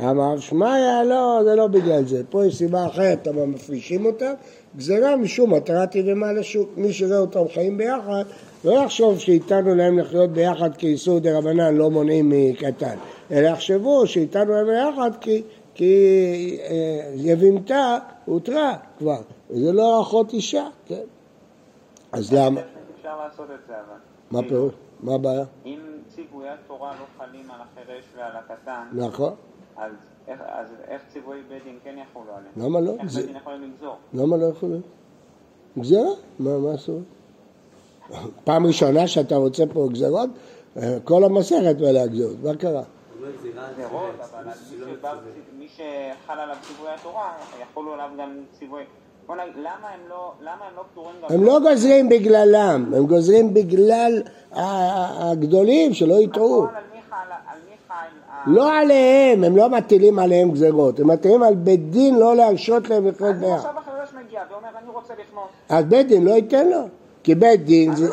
אמר 0.00 0.38
שמעיה, 0.38 1.04
לא, 1.04 1.40
זה 1.44 1.54
לא 1.54 1.66
בגלל 1.66 2.04
זה. 2.04 2.22
פה 2.30 2.46
יש 2.46 2.56
סיבה 2.56 2.86
אחרת, 2.86 3.28
אבל 3.28 3.44
מפרישים 3.44 4.06
אותם. 4.06 4.32
גזירה 4.76 5.16
משום 5.16 5.54
מטרת 5.54 5.94
ידמה 5.94 6.32
לשוק. 6.32 6.70
מי 6.76 6.92
שיראה 6.92 7.18
אותם 7.18 7.40
חיים 7.54 7.78
ביחד, 7.78 8.24
לא 8.64 8.72
יחשוב 8.72 9.18
שהיתנו 9.18 9.74
להם 9.74 9.98
לחיות 9.98 10.30
ביחד 10.30 10.76
כי 10.76 10.86
איסור 10.86 11.18
דה 11.18 11.38
רבנן 11.38 11.74
לא 11.74 11.90
מונעים 11.90 12.32
מקטן, 12.34 12.96
אלא 13.30 13.48
יחשבו 13.48 14.06
שהיתנו 14.06 14.52
להם 14.52 14.66
ביחד 14.66 15.10
כי, 15.20 15.42
כי 15.76 15.94
אה, 16.62 17.12
יבימתה 17.16 17.98
הותרה 18.24 18.76
כבר, 18.98 19.20
וזה 19.50 19.72
לא 19.72 20.02
אחות 20.02 20.32
אישה, 20.32 20.68
כן? 20.86 21.02
אז 22.12 22.32
למה? 22.32 22.60
אפשר 22.98 23.16
לעשות 23.24 23.46
את 23.50 23.66
זה 23.68 23.72
אבל. 23.74 23.98
מה 24.30 24.48
פירוש? 24.48 24.72
מה 25.00 25.14
הבעיה? 25.14 25.44
אם 25.66 25.78
ציווי 26.14 26.48
התורה 26.48 26.92
לא 27.00 27.24
חלים 27.24 27.50
על 27.50 27.60
החירש 27.60 28.04
ועל 28.16 28.32
הקטן, 28.36 28.82
נכון. 28.92 29.32
אז 29.76 29.92
איך- 30.28 30.40
אז 30.46 30.66
איך 30.88 31.02
ציווי 31.12 31.36
בית 31.48 31.64
דין 31.64 31.78
כן 31.84 31.96
יחולו 32.10 32.32
עליהם? 32.32 32.52
למה 32.70 32.80
לא? 32.80 32.92
איך 33.00 33.10
זה- 33.10 33.20
בית 33.20 33.26
דין 33.28 33.36
יכולים 33.36 33.62
לגזור? 33.72 33.96
למה 34.14 34.36
לא 34.36 34.44
יכולים? 34.46 34.80
גזירה? 35.78 36.10
מה, 36.38 36.58
מה 36.58 36.72
עשו? 36.74 36.98
פעם 38.44 38.66
ראשונה 38.66 39.08
שאתה 39.08 39.36
רוצה 39.36 39.62
פה 39.72 39.88
גזירות? 39.92 40.30
אה, 40.76 40.98
כל 41.04 41.24
המסכת 41.24 41.76
מלאה 41.80 42.06
גזירות, 42.06 42.36
מה 42.44 42.54
קרה? 42.56 42.82
גזירות, 43.72 44.14
אבל 44.32 44.48
על 45.02 45.18
מי 45.58 45.68
שחל 45.68 46.40
עליו 46.40 46.56
ציווי 46.62 46.90
התורה, 46.90 47.32
יחולו 47.62 47.92
עליו 47.92 48.10
גם 48.18 48.30
ציווי... 48.52 48.82
הם 49.28 49.38
לא, 50.08 50.32
למה 50.40 50.64
הם 50.70 50.76
לא 50.76 50.82
פטורים. 50.92 51.16
הם 51.28 51.44
לא 51.44 51.60
גוזרים 51.60 52.08
בגללם, 52.08 52.92
הם 52.96 53.06
גוזרים 53.06 53.54
בגלל 53.54 54.22
הגדולים 54.52 55.94
שלא 55.94 56.14
יטעו. 56.14 56.66
לא 58.46 58.72
עליהם, 58.72 59.44
הם 59.44 59.56
לא 59.56 59.68
מטילים 59.68 60.18
עליהם 60.18 60.50
גזירות, 60.50 61.00
הם 61.00 61.06
מטילים 61.06 61.42
על 61.42 61.54
בית 61.54 61.90
דין 61.90 62.18
לא 62.18 62.36
להרשות 62.36 62.90
להם 62.90 63.08
לחיות 63.08 63.34
אז 63.34 63.40
ביחד. 63.40 63.56
עכשיו 63.56 63.78
החירש 63.78 64.24
מגיע 64.24 64.40
ואומר, 64.50 64.68
אני 64.82 64.90
רוצה 64.92 65.14
לחנות. 65.14 65.48
אז 65.68 65.84
בית 65.84 66.08
דין 66.08 66.24
לא 66.24 66.30
ייתן 66.30 66.68
לו, 66.68 66.88
כי 67.22 67.34
בית 67.34 67.64
דין 67.64 67.96
זה... 67.96 68.08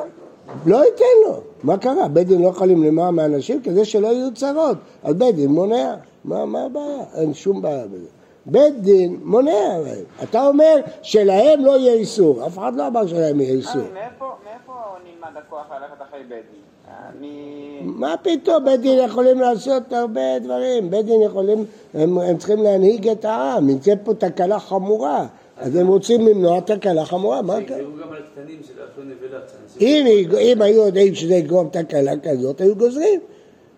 לא 0.65 0.85
ייתן 0.85 1.05
לו. 1.27 1.52
מה 1.63 1.77
קרה? 1.77 2.07
בית 2.07 2.27
דין 2.27 2.41
לא 2.41 2.47
יכולים 2.47 2.83
למנוע 2.83 3.11
מאנשים 3.11 3.61
כדי 3.61 3.85
שלא 3.85 4.07
יהיו 4.07 4.33
צרות. 4.33 4.77
אז 5.03 5.13
בית 5.13 5.35
דין 5.35 5.51
מונע. 5.51 5.95
מה, 6.25 6.45
מה 6.45 6.63
הבעיה? 6.63 7.03
אין 7.15 7.33
שום 7.33 7.61
בעיה 7.61 7.87
בזה. 7.87 8.07
בית 8.45 8.81
דין 8.81 9.19
מונע 9.23 9.79
להם. 9.85 10.03
אתה 10.23 10.47
אומר 10.47 10.75
שלהם 11.01 11.65
לא 11.65 11.79
יהיה 11.79 11.93
איסור. 11.93 12.45
אף 12.47 12.57
אחד 12.57 12.75
לא 12.75 12.87
אמר 12.87 13.07
שלהם 13.07 13.41
יהיה 13.41 13.53
איסור. 13.53 13.81
אה, 13.81 13.87
מאיפה 13.93 14.25
מאיפה 14.45 14.73
נלמד 15.05 15.37
הכוח 15.37 15.65
ללכת 15.71 16.01
אחרי 16.09 16.23
בית 16.23 16.45
דין? 16.51 16.61
אני... 17.09 17.79
מה 17.83 18.15
פתאום? 18.21 18.65
בית 18.65 18.81
דין 18.81 18.99
יכולים 19.05 19.39
לעשות 19.39 19.93
הרבה 19.93 20.39
דברים. 20.39 20.89
בית 20.89 21.05
דין 21.05 21.21
יכולים, 21.21 21.65
הם, 21.93 22.17
הם 22.17 22.37
צריכים 22.37 22.63
להנהיג 22.63 23.07
את 23.07 23.25
העם. 23.25 23.67
נמצאת 23.67 23.97
פה 24.03 24.13
תקלה 24.13 24.59
חמורה. 24.59 25.25
אז 25.57 25.75
הם 25.75 25.87
רוצים 25.87 26.27
למנוע 26.27 26.59
תקלה 26.59 27.05
חמורה, 27.05 27.41
מה 27.41 27.53
קרה? 27.53 27.77
שיגזרו 27.77 27.97
גם 28.03 28.13
על 28.13 28.21
קטנים 28.33 28.59
יאכלו 28.59 29.03
נבלות. 29.03 29.43
שאנשים- 29.49 30.05
אם, 30.07 30.31
אם 30.39 30.61
היו 30.61 30.85
יודעים 30.85 31.15
שזה 31.15 31.33
יגרום 31.35 31.69
תקלה 31.69 32.11
כזאת, 32.23 32.61
היו 32.61 32.75
גוזרים. 32.75 33.19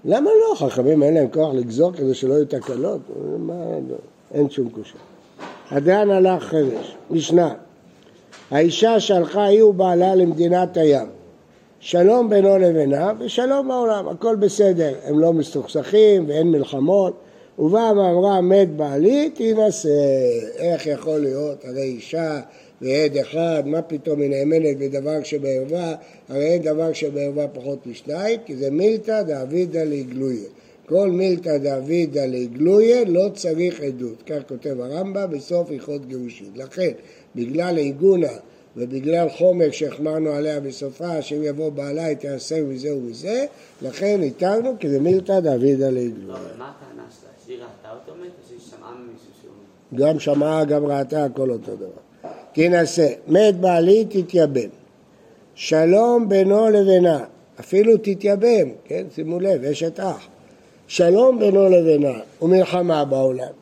למה 0.06 0.30
לא? 0.30 0.56
חכמים 0.56 1.04
אין 1.04 1.14
להם 1.14 1.28
כוח 1.28 1.54
לגזור 1.54 1.92
כדי 1.92 2.14
שלא 2.14 2.34
יהיו 2.34 2.46
תקלות? 2.46 3.00
מה, 3.38 3.54
לא, 3.90 3.96
אין 4.34 4.50
שום 4.50 4.70
קושה. 4.70 4.96
הדיין 5.72 6.10
הלך 6.12 6.44
חרש, 6.44 6.96
משנה. 7.12 7.54
האישה 8.52 9.00
שהלכה 9.00 9.44
היא 9.44 9.64
ובעלה 9.64 10.16
למדינת 10.16 10.78
הים. 10.78 11.08
שלום 11.80 12.30
בינו 12.30 12.58
לבינה 12.58 13.12
ושלום 13.20 13.68
בעולם, 13.68 14.08
הכל 14.08 14.36
בסדר, 14.36 14.94
הם 15.04 15.20
לא 15.20 15.34
מסוכסכים 15.34 16.26
ואין 16.28 16.52
מלחמות. 16.52 17.14
ובאה 17.60 17.91
ואמרה 17.98 18.41
מת 18.41 18.70
בעלי, 18.76 19.30
תינשא. 19.30 19.89
איך 20.58 20.88
יכול 20.88 21.20
להיות? 21.20 21.65
הרי 21.65 21.82
אישה 21.82 22.41
ועד 22.82 23.18
אחד, 23.18 23.63
מה 23.65 23.82
פתאום 23.82 24.22
היא 24.22 24.30
נאמנת 24.30 24.78
בדבר 24.78 25.24
שבערווה? 25.24 25.96
הרי 26.30 26.46
אין 26.46 26.62
דבר 26.62 26.94
שבערווה 26.94 27.48
פחות 27.48 27.88
משניים, 27.88 28.39
כי 28.46 28.56
זה 28.56 28.72
מילתא 28.72 29.22
דאבידא 29.22 29.84
לגלויה. 29.84 30.50
כל 30.86 31.10
מילתא 31.10 31.58
דאבידא 31.58 32.26
לגלויה 32.26 33.04
לא 33.08 33.30
צריך 33.34 33.82
עדות, 33.82 34.24
כך 34.26 34.39
כותב 34.48 34.82
הרמב"ם 34.82 35.32
בסוף 35.32 35.72
הלכות 35.72 36.06
גירושין. 36.08 36.48
לכן, 36.56 36.91
בגלל 37.36 37.78
עיגונה 37.78 38.34
ובגלל 38.78 39.30
חומר 39.30 39.72
שהחמרנו 39.72 40.32
עליה 40.32 40.60
בסופה, 40.60 41.22
שאם 41.22 41.44
יבוא 41.44 41.70
בעלה 41.70 42.06
היא 42.06 42.18
תיעשר 42.18 42.63
מזה 42.68 42.96
ומזה, 42.96 43.46
לכן 43.82 44.20
התרנו 44.28 44.74
כי 44.80 44.89
זה 44.89 45.00
מילתא 45.00 45.39
דאבידא 45.39 45.89
לגלויה. 45.89 46.39
מה 46.58 46.72
הטענה 46.78 47.04
שלה? 47.22 47.35
גם 49.96 50.20
שמעה, 50.20 50.66
גם 50.66 50.86
ראתה, 50.86 51.26
הכל 51.26 51.50
אותו 51.50 51.76
דבר. 51.76 51.88
תינשא, 52.54 53.08
מת 53.28 53.56
בעלי 53.56 54.06
תתייבם. 54.10 54.70
שלום 55.56 56.30
בינו 56.30 56.70
לבינה, 56.70 57.24
אפילו 57.60 57.98
תתייבם, 57.98 58.70
כן? 58.86 59.06
שימו 59.16 59.40
לב, 59.40 59.64
אשת 59.64 60.00
אח. 60.00 60.28
שלום 60.88 61.40
בינו 61.40 61.70
לבינה 61.70 62.20
ומלחמה 62.42 63.06
בעולם. 63.06 63.54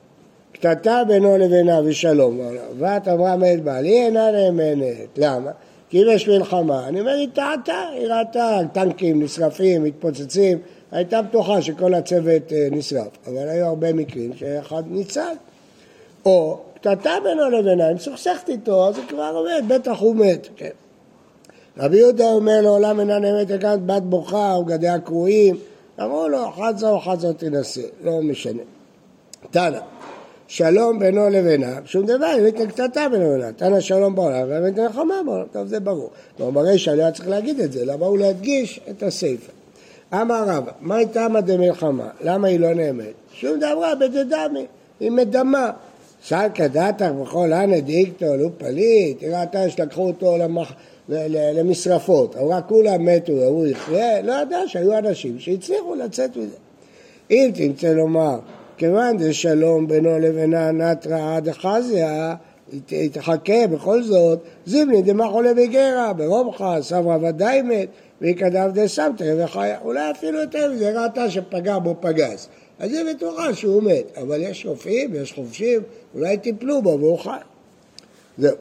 קטטה 0.51 1.03
בינו 1.07 1.37
לבינה 1.37 1.81
ושלום 1.85 2.37
בעולם. 2.37 2.65
ואת 2.79 3.07
אמרה 3.07 3.37
מת 3.37 3.63
בעלי 3.63 4.05
אינה 4.05 4.31
נאמנת. 4.31 5.17
למה? 5.17 5.51
כי 5.89 6.03
אם 6.03 6.07
יש 6.11 6.29
מלחמה, 6.29 6.87
אני 6.87 6.99
אומר, 6.99 7.11
היא 7.11 7.29
טעתה, 7.33 7.87
היא 7.93 8.07
ראתה 8.07 8.59
טנקים 8.73 9.23
נשרפים, 9.23 9.83
מתפוצצים, 9.83 10.57
הייתה 10.93 11.21
בטוחה 11.21 11.61
שכל 11.61 11.93
הצוות 11.93 12.53
אה, 12.53 12.67
נשרף, 12.71 13.07
אבל 13.27 13.49
היו 13.49 13.65
הרבה 13.65 13.93
מקרים 13.93 14.31
שאחד 14.35 14.83
ניצל. 14.87 15.33
או 16.25 16.59
קטטה 16.75 17.11
בינו 17.23 17.49
לבינה, 17.49 17.87
היא 17.87 17.95
מסוכסכת 17.95 18.49
איתו, 18.49 18.87
אז 18.87 18.97
היא 18.97 19.05
כבר 19.09 19.31
עומד, 19.35 19.73
בטח 19.73 19.99
הוא 19.99 20.15
מת. 20.15 20.47
כן. 20.55 20.69
רבי 21.77 21.97
יהודה 21.97 22.25
אומר 22.25 22.61
לעולם 22.61 22.99
אינה 22.99 23.19
נאמת 23.19 23.49
לקחת 23.49 23.79
בת 23.85 24.01
בוכה 24.01 24.55
ובגדיה 24.59 24.99
קרועים, 24.99 25.55
אמרו 26.01 26.27
לו, 26.27 26.49
אחת 26.49 26.77
זו 26.77 26.97
אחת 26.97 27.19
זו 27.19 27.33
תנסה, 27.33 27.81
לא 28.03 28.21
משנה. 28.21 28.61
תנא, 29.51 29.79
שלום 30.47 30.99
בינו 30.99 31.29
לבינה, 31.29 31.79
שום 31.85 32.05
דבר, 32.05 32.25
היא 32.25 32.51
קטטה 32.67 33.09
בינו 33.09 33.29
לבינה, 33.31 33.51
תנא 33.51 33.79
שלום 33.79 34.15
בעולם, 34.15 34.43
ובאמת 34.45 34.79
מלחמה 34.79 35.15
בעולם, 35.25 35.45
טוב 35.51 35.67
זה 35.67 35.79
ברור. 35.79 36.09
כלומר 36.37 36.51
ברישא 36.51 36.89
לא 36.89 37.01
היה 37.01 37.11
צריך 37.11 37.29
להגיד 37.29 37.59
את 37.59 37.71
זה, 37.71 37.85
למה 37.85 38.05
הוא 38.05 38.17
להדגיש 38.17 38.79
את 38.89 39.03
הסיפא. 39.03 39.62
אמר 40.21 40.43
רבא, 40.47 40.71
מה 40.81 40.95
הייתה 40.95 41.27
דמלחמה? 41.45 42.09
למה 42.21 42.47
היא 42.47 42.59
לא 42.59 42.73
נאמת? 42.73 43.13
שום 43.33 43.59
דבר 43.59 43.93
בדדמי, 43.99 44.65
היא 44.99 45.11
מדמה. 45.11 45.71
סלקא 46.25 46.67
דתך 46.67 47.05
בכל 47.21 47.53
אנא 47.53 47.79
דאיקטו 47.79 48.35
לא 48.37 48.49
פליט, 48.57 49.21
היא 49.21 49.35
ראתה 49.35 49.69
שלקחו 49.69 50.07
אותו 50.07 50.37
למח... 50.37 50.73
למשרפות, 51.29 52.35
אמרה 52.35 52.61
כולם 52.61 53.05
מתו, 53.05 53.33
הוא 53.33 53.67
יחיה, 53.67 54.21
לא 54.21 54.33
ידע 54.41 54.57
שהיו 54.67 54.97
אנשים 54.97 55.39
שהצליחו 55.39 55.95
לצאת 55.95 56.37
מזה. 56.37 56.55
אם 57.31 57.51
תרצה 57.53 57.93
לומר, 57.93 58.39
כיוון 58.77 59.17
זה 59.17 59.33
שלום 59.33 59.87
בינו 59.87 60.19
לבינה 60.19 60.71
נטרא 60.71 61.35
עד 61.35 61.47
היא 61.47 62.35
תחכה 63.11 63.67
בכל 63.67 64.03
זאת, 64.03 64.39
זיבני 64.65 65.01
דמחולה 65.01 65.53
בגרה, 65.53 66.13
ברומחה, 66.13 66.77
סברא 66.81 67.17
ודאי 67.21 67.61
מת, 67.61 67.87
וכדב 68.21 68.69
דסמתא 68.73 69.33
וחיה. 69.37 69.77
אולי 69.83 70.11
אפילו 70.11 70.41
יותר 70.41 70.71
מזה, 70.71 71.01
ראתה 71.01 71.29
שפגע 71.29 71.79
בו 71.79 71.95
פגז. 71.99 72.47
אז 72.79 72.93
היא 72.93 73.15
בטוחה 73.15 73.53
שהוא 73.53 73.83
מת, 73.83 74.17
אבל 74.21 74.41
יש 74.41 74.65
רופאים, 74.65 75.15
יש 75.15 75.33
חובשים, 75.33 75.81
אולי 76.15 76.37
טיפלו 76.37 76.81
בו 76.81 76.97
והוא 76.99 77.19
חי. 77.19 77.37
זהו. 78.37 78.55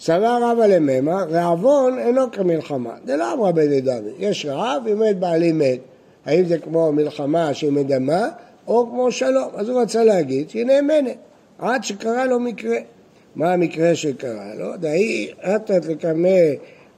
סבר 0.00 0.38
רבא 0.42 0.66
למימה, 0.66 1.24
רעבון 1.30 1.98
אינו 1.98 2.30
כמלחמה. 2.32 2.94
זה 3.06 3.16
לא 3.16 3.32
אמרה 3.32 3.52
בדדמי. 3.52 4.10
יש 4.18 4.46
רעב, 4.46 4.82
אם 4.92 5.00
מת 5.00 5.18
בעלי 5.18 5.52
מת. 5.52 5.78
האם 6.26 6.44
זה 6.44 6.58
כמו 6.58 6.92
מלחמה 6.92 7.54
שהיא 7.54 7.72
מדמה, 7.72 8.28
או 8.66 8.86
כמו 8.90 9.12
שלום. 9.12 9.48
אז 9.54 9.68
הוא 9.68 9.82
רצה 9.82 10.04
להגיד 10.04 10.50
שהיא 10.50 10.66
נאמנת, 10.66 11.16
עד 11.58 11.84
שקרה 11.84 12.26
לו 12.26 12.40
מקרה. 12.40 12.76
מה 13.36 13.52
המקרה 13.52 13.94
שקרה 13.94 14.54
לו? 14.54 14.76
דהי 14.76 15.30
עתת 15.42 15.86
לקמא, 15.86 16.38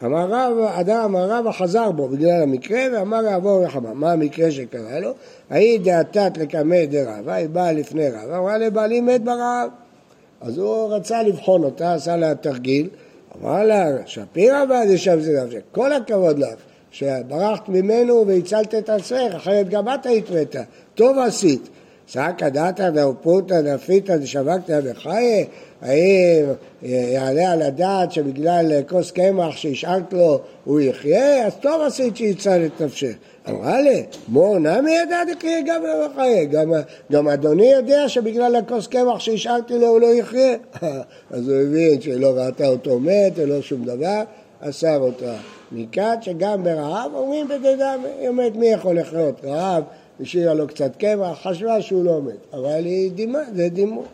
אמר 0.04 0.26
רב, 0.30 0.58
אדם 0.58 1.00
אמר 1.04 1.30
רבא 1.30 1.52
חזר 1.52 1.90
בו 1.90 2.08
בגלל 2.08 2.42
המקרה, 2.42 2.80
ואמר 2.92 3.24
יעבור 3.24 3.64
רחמה. 3.64 3.94
מה 3.94 4.12
המקרה 4.12 4.50
שקרה 4.50 5.00
לו? 5.00 5.12
ההיא 5.50 5.80
דעתת 5.80 6.38
לקמא 6.38 6.84
דרבא, 6.84 7.32
היא 7.32 7.48
באה 7.48 7.72
לפני 7.72 8.08
רבא, 8.08 8.38
אמרה 8.38 8.58
לבעלי 8.58 9.00
מת 9.00 9.24
ברעב. 9.24 9.70
אז 10.40 10.58
הוא 10.58 10.94
רצה 10.94 11.22
לבחון 11.22 11.64
אותה, 11.64 11.94
עשה 11.94 12.16
לה 12.16 12.34
תרגיל, 12.34 12.88
אמר 13.40 13.64
לה, 13.64 13.86
שפירא 14.06 14.64
בעד 14.64 14.90
ישב 14.90 15.18
זה 15.20 15.42
נפשך, 15.44 15.60
כל 15.72 15.92
הכבוד 15.92 16.38
לך, 16.38 16.54
שברחת 16.90 17.68
ממנו 17.68 18.24
והצלת 18.26 18.74
את 18.74 18.88
עצמך, 18.88 19.34
אחרת 19.36 19.68
גם 19.68 19.88
את 19.88 20.06
היית 20.06 20.30
מתה, 20.30 20.62
טוב 20.94 21.18
עשית. 21.18 21.68
סקא 22.08 22.48
דתא 22.48 22.90
דאופותא 22.90 23.60
דפיתא 23.60 24.16
דשבקתא 24.16 24.80
בחיי, 24.80 25.44
האם 25.82 26.44
יעלה 26.82 27.52
על 27.52 27.62
הדעת 27.62 28.12
שבגלל 28.12 28.82
כוס 28.88 29.10
קמח 29.10 29.56
שהשארת 29.56 30.12
לו 30.12 30.40
הוא 30.64 30.80
יחיה? 30.80 31.46
אז 31.46 31.52
טוב 31.60 31.82
עשית 31.82 32.16
שהצלת 32.16 32.70
את 32.76 32.82
נפשך. 32.82 33.14
אמרה 33.48 33.80
לי, 33.80 34.04
מו 34.28 34.58
נמי 34.58 34.90
ידע 34.90 35.24
דקריא 35.32 35.62
גם 35.66 35.82
יחיה, 36.06 36.44
גם, 36.44 36.72
גם 37.12 37.28
אדוני 37.28 37.72
יודע 37.72 38.08
שבגלל 38.08 38.56
הכוס 38.56 38.86
קמח 38.86 39.18
שהשארתי 39.18 39.78
לו 39.78 39.86
הוא 39.86 40.00
לא 40.00 40.14
יחיה. 40.14 40.56
אז 41.30 41.48
הוא 41.48 41.56
הבין 41.56 42.00
שלא 42.00 42.32
ראתה 42.36 42.66
אותו 42.66 42.98
מת 43.00 43.32
ולא 43.34 43.62
שום 43.62 43.84
דבר, 43.84 44.22
אסר 44.60 44.98
אותה. 44.98 45.34
מכאן 45.72 46.14
שגם 46.20 46.64
ברעב 46.64 47.10
אומרים 47.14 47.48
בדדם, 47.48 48.00
היא 48.20 48.28
אומרת 48.28 48.56
מי 48.56 48.66
יכול 48.66 48.98
לחיות 48.98 49.44
רעב, 49.44 49.82
השאירה 50.20 50.54
לו 50.54 50.66
קצת 50.66 50.96
קמח, 50.96 51.38
חשבה 51.42 51.82
שהוא 51.82 52.04
לא 52.04 52.22
מת, 52.22 52.52
אבל 52.52 52.84
היא 52.84 53.12
דימה, 53.12 53.38
זה 53.54 53.68
דימוי. 53.68 54.04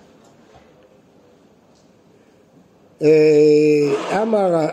אה, 3.03 4.23
אמר 4.23 4.67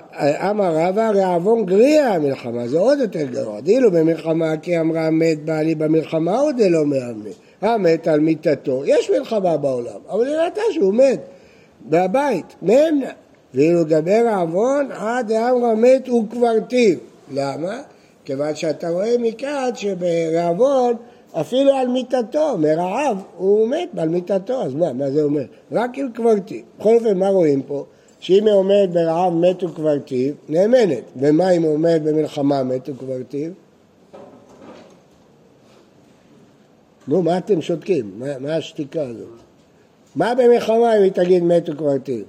אמר 0.49 0.75
רבא 0.75 1.09
רעבון 1.09 1.65
גריע 1.65 2.07
המלחמה, 2.07 2.67
זה 2.67 2.79
עוד 2.79 2.99
יותר 2.99 3.25
גרוע. 3.25 3.61
דילו 3.61 3.91
במלחמה 3.91 4.57
כי 4.57 4.79
אמרה 4.79 5.09
מת 5.09 5.45
בעלי 5.45 5.75
במלחמה 5.75 6.39
עוד 6.39 6.55
לא 6.69 6.85
מאמני. 6.85 7.31
המת 7.61 8.07
על 8.07 8.19
מיתתו, 8.19 8.83
יש 8.85 9.09
מלחמה 9.09 9.57
בעולם, 9.57 9.99
אבל 10.09 10.27
היא 10.27 10.35
ראתה 10.35 10.61
שהוא 10.71 10.93
מת 10.93 11.19
בבית, 11.89 12.55
מאמנה. 12.61 13.11
ואילו 13.53 13.83
דבר 13.83 14.25
רעבון 14.25 14.91
עד 14.91 15.27
דאמרה 15.27 15.75
מת 15.75 16.09
וקברתיו. 16.09 16.97
למה? 17.33 17.81
כיוון 18.25 18.55
שאתה 18.55 18.89
רואה 18.89 19.15
מכאן 19.19 19.69
שברעבון 19.75 20.95
אפילו 21.33 21.71
על 21.71 21.87
מיתתו, 21.87 22.57
מרעב, 22.57 23.17
הוא 23.37 23.67
מת 23.67 23.89
על 23.97 24.09
מיתתו, 24.09 24.61
אז 24.61 24.73
מה, 24.73 24.93
מה 24.93 25.11
זה 25.11 25.23
אומר? 25.23 25.43
רק 25.71 25.97
אם 25.97 26.07
קברתיו. 26.13 26.61
בכל 26.79 26.95
אופן, 26.95 27.17
מה 27.17 27.29
רואים 27.29 27.61
פה? 27.61 27.85
שאם 28.19 28.47
היא 28.47 28.53
עומדת 28.53 28.89
ברעב 28.89 29.33
מת 29.33 29.63
וקברתיו, 29.63 30.33
נאמנת. 30.49 31.03
ומה 31.15 31.51
אם 31.51 31.63
היא 31.63 31.71
עומדת 31.71 32.01
במלחמה 32.01 32.63
מת 32.63 32.89
וקברתיו? 32.89 33.51
נו, 37.07 37.21
מה 37.21 37.37
אתם 37.37 37.61
שותקים? 37.61 38.11
מה, 38.17 38.39
מה 38.39 38.55
השתיקה 38.55 39.01
הזאת? 39.01 39.27
מה 40.15 40.35
במלחמה 40.35 40.97
אם 40.97 41.01
היא 41.03 41.11
תגיד 41.11 41.43
מת 41.43 41.69
וקברתיו? 41.69 42.23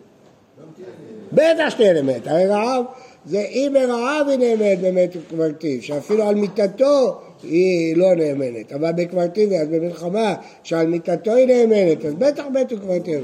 בטח 1.32 1.68
שתהיה 1.68 1.92
נאמנת, 1.92 2.26
הרי 2.26 2.46
רעב, 2.46 2.84
זה 3.26 3.40
אם 3.40 3.74
ברעב 3.74 4.28
היא 4.28 4.38
נאמנת 4.38 4.78
במת 4.78 5.16
וקברתיו, 5.16 5.82
שאפילו 5.82 6.28
על 6.28 6.34
מיתתו 6.34 7.20
היא 7.42 7.96
לא 7.96 8.14
נאמנת, 8.14 8.72
אבל 8.72 8.92
בקברתיו, 8.92 9.54
אז 9.54 9.68
במלחמה 9.68 10.34
שעל 10.62 10.86
מיתתו 10.86 11.34
היא 11.34 11.46
נאמנת, 11.46 12.04
אז 12.04 12.14
בטח 12.14 12.44
מת 12.46 12.72
וקברתיו. 12.72 13.20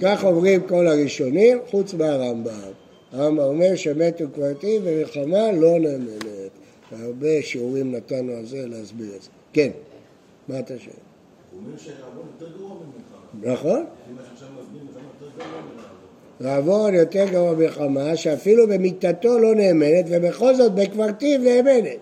כך 0.00 0.24
אומרים 0.24 0.60
כל 0.68 0.86
הראשונים, 0.86 1.58
חוץ 1.70 1.94
מהרמב"ם. 1.94 2.52
הרמב"ם 3.12 3.44
אומר 3.44 3.76
שמת 3.76 4.20
וקברתיו 4.20 4.80
במלחמה 4.80 5.52
לא 5.52 5.78
נאמנת. 5.80 6.50
הרבה 6.92 7.42
שיעורים 7.42 7.94
נתנו 7.94 8.32
על 8.32 8.46
זה 8.46 8.66
להסביר 8.66 9.16
את 9.16 9.22
זה. 9.22 9.28
כן, 9.52 9.70
מה 10.48 10.58
אתה 10.58 10.78
שואל? 10.78 10.94
הוא 11.52 11.60
אומר 11.60 11.78
שהרעבון 11.78 12.26
יותר 12.40 12.58
גרוע 12.58 12.74
ממלחמה. 12.74 13.52
נכון? 13.52 13.84
מלחמה 14.10 14.48
יותר 15.20 15.36
גרוע 15.38 15.60
מרעבון. 15.60 15.88
ועוון 16.40 16.94
יותר 16.94 17.24
גרוע 17.30 17.54
מלחמה, 17.54 18.16
שאפילו 18.16 18.68
במיתתו 18.68 19.38
לא 19.38 19.54
נאמנת, 19.54 20.04
ובכל 20.08 20.54
זאת 20.54 20.74
בקברתיו 20.74 21.38
נאמנת. 21.38 21.98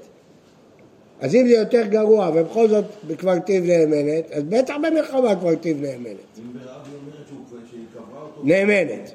אז 1.21 1.35
אם 1.35 1.49
זה 1.49 1.55
יותר 1.55 1.83
גרוע, 1.87 2.31
ובכל 2.35 2.69
זאת 2.69 2.85
בקברתיו 3.07 3.63
נאמנת, 3.63 4.31
אז 4.31 4.43
בטח 4.43 4.75
במלחמה 4.77 5.35
קברתיו 5.37 5.77
נאמנת. 5.81 6.17
אם 6.39 6.53
ברב 6.53 6.81
היא 6.85 6.95
אומרת 6.97 7.67
שהיא 7.71 7.81
קברה 7.95 8.23
אותו, 8.23 8.41
נאמנת. 8.45 9.13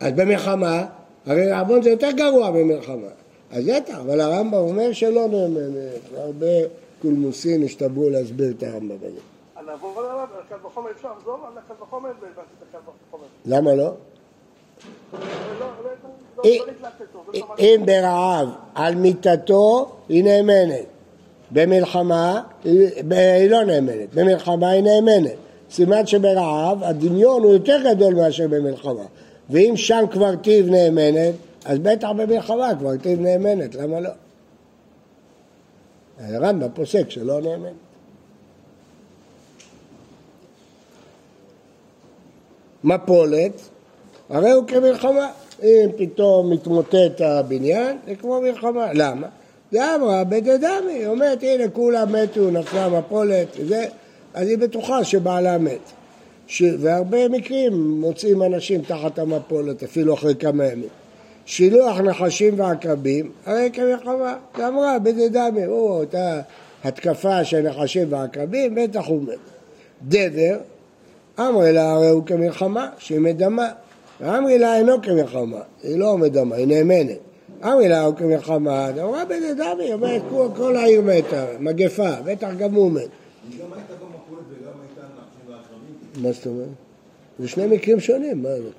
אז 0.00 0.12
במלחמה, 0.12 0.86
הרי 1.26 1.52
עוון 1.52 1.82
זה 1.82 1.90
יותר 1.90 2.10
גרוע 2.10 2.50
ממלחמה. 2.50 3.08
אז 3.50 3.64
בטח, 3.66 3.98
אבל 3.98 4.20
הרמב"ם 4.20 4.54
אומר 4.54 4.92
שלא 4.92 5.26
נאמנת, 5.28 6.00
והרבה 6.12 6.68
קולמוסים 7.02 7.64
השתברו 7.64 8.10
להסביר 8.10 8.50
את 8.50 8.62
הרמב"ם 8.62 8.96
הזה. 8.96 9.20
נעבור 9.66 10.00
עליו, 10.00 10.28
על 10.36 10.42
קל 10.48 10.66
וחומר 10.66 10.90
אפשר 10.90 11.12
לחזור 11.18 11.46
על 11.46 11.62
קל 11.68 11.82
וחומר, 11.82 12.08
והבנתי 12.20 12.40
את 12.58 12.74
הקל 12.74 12.78
וחומר. 13.08 13.26
למה 13.46 13.74
לא? 13.74 13.92
אם- 16.44 16.60
לא 17.58 17.78
לא 17.78 17.84
ברעב 17.86 18.48
על 18.74 18.94
מיתתו 18.94 19.92
היא 20.08 20.24
נאמנת, 20.24 20.84
במלחמה 21.50 22.42
היא 22.64 23.50
לא 23.50 23.64
נאמנת, 23.64 24.14
במלחמה 24.14 24.70
היא 24.70 24.82
נאמנת. 24.82 25.34
סימן 25.70 26.06
שברעב 26.06 26.82
הדמיון 26.84 27.42
הוא 27.42 27.52
יותר 27.52 27.78
גדול 27.90 28.14
מאשר 28.14 28.48
במלחמה. 28.48 29.04
ואם 29.50 29.72
שם 29.76 30.04
קברתיו 30.10 30.66
נאמנת, 30.66 31.34
אז 31.64 31.78
בטח 31.78 32.08
במלחמה 32.16 32.74
קברתיו 32.74 33.16
נאמנת, 33.20 33.74
למה 33.74 34.00
לא? 34.00 34.10
הרמב"ם 36.20 36.68
פוסק 36.74 37.10
שלא 37.10 37.40
נאמנת. 37.40 37.72
מפולת, 42.84 43.52
הרי 44.30 44.50
הוא 44.50 44.64
כמלחמה. 44.66 45.30
אם 45.62 45.88
פתאום 45.96 46.52
מתמוטט 46.52 47.20
הבניין, 47.20 47.96
זה 48.08 48.14
כמו 48.14 48.40
מלחמה. 48.40 48.86
למה? 48.94 49.26
זה 49.72 49.94
אמרה 49.94 50.24
בדדמי, 50.24 50.92
היא 50.92 51.06
אומרת, 51.06 51.42
הנה 51.42 51.68
כולם 51.68 52.12
מתו, 52.12 52.50
נפלה 52.50 52.88
מפולת, 52.88 53.48
וזה, 53.58 53.86
אז 54.34 54.48
היא 54.48 54.58
בטוחה 54.58 55.04
שבעלה 55.04 55.58
מת. 55.58 55.80
ש... 56.46 56.62
והרבה 56.78 57.28
מקרים 57.28 58.00
מוצאים 58.00 58.42
אנשים 58.42 58.82
תחת 58.82 59.18
המפולת, 59.18 59.82
אפילו 59.82 60.14
אחרי 60.14 60.34
כמה 60.34 60.66
ימים. 60.66 60.88
שילוח 61.46 62.00
נחשים 62.00 62.60
ועקרבים, 62.60 63.32
הרי 63.46 63.70
כמלחמה. 63.72 64.36
היא 64.56 64.66
אמרה 64.66 64.98
בדדמי, 64.98 65.66
או, 65.66 65.98
אותה 65.98 66.40
התקפה 66.84 67.44
של 67.44 67.60
נחשים 67.60 68.12
ועקרבים, 68.12 68.74
בטח 68.74 69.06
הוא 69.06 69.22
מת. 69.22 69.38
דבר, 70.02 70.58
אמרי 71.40 71.72
לה 71.72 71.92
הרי 71.92 72.08
הוא 72.08 72.26
כמלחמה, 72.26 72.88
שהיא 72.98 73.20
מדמה. 73.20 73.68
ואמרי 74.20 74.58
לה 74.58 74.76
אינו 74.76 75.02
כמלחמה, 75.02 75.60
היא 75.82 75.98
לא 75.98 76.18
מדמה, 76.18 76.56
היא 76.56 76.66
נאמנת. 76.66 77.18
אמרי 77.64 77.88
לה 77.88 78.04
הוא 78.04 78.16
כמלחמה, 78.16 78.86
אז 78.86 78.98
אמרה 78.98 79.24
בנדמי, 79.24 79.84
היא 79.84 79.94
אומרת 79.94 80.22
כל, 80.56 80.76
העיר 80.76 81.02
מתה, 81.02 81.46
מגפה, 81.60 82.10
בטח 82.24 82.48
גם 82.58 82.74
הוא 82.74 82.92
מת. 82.92 83.08
מה 86.22 86.32
זאת 86.32 86.46
אומרת? 86.46 86.68
זה 87.38 87.48
שני 87.48 87.66
מקרים 87.66 88.00
שונים, 88.00 88.42
מה 88.42 88.48
זה? 88.48 88.70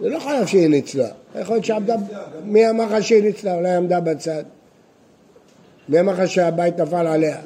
זה 0.00 0.08
לא 0.08 0.18
חייב 0.18 0.46
שהיא 0.46 0.68
ניצלה. 0.68 1.08
יכול 1.40 1.54
להיות 1.54 1.64
שעמדה, 1.64 1.94
מי 2.44 2.70
אמר 2.70 2.84
לך 2.84 3.04
שהיא 3.04 3.22
ניצלה? 3.22 3.54
אולי 3.54 3.70
עמדה 3.74 4.00
בצד. 4.00 4.44
מי 5.88 6.00
אמר 6.00 6.12
לך 6.12 6.28
שהבית 6.28 6.80
נפל 6.80 7.06
עליה? 7.06 7.36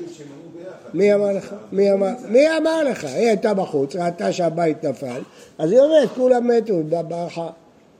מי 0.97 1.15
אמר 1.15 1.33
לך? 1.33 1.55
מי 1.73 1.93
אמר, 1.93 2.11
מי 2.29 2.57
אמר 2.59 2.85
לך? 2.85 3.05
היא 3.05 3.29
הייתה 3.29 3.55
בחוץ, 3.55 3.97
ראתה 3.97 4.33
שהבית 4.33 4.85
נפל, 4.85 5.21
אז 5.59 5.73
היא 5.73 5.81
אומרת, 5.81 6.09
כולם 6.15 6.49
מתו, 6.49 6.75
ברחה. 7.09 7.49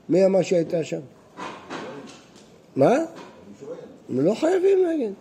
מי 0.09 0.25
אמר 0.25 0.41
שהיא 0.41 0.57
הייתה 0.57 0.83
שם? 0.83 0.99
מה? 2.75 2.97
לא 4.09 4.33
חייבים 4.33 4.83
להגיד. 4.83 5.13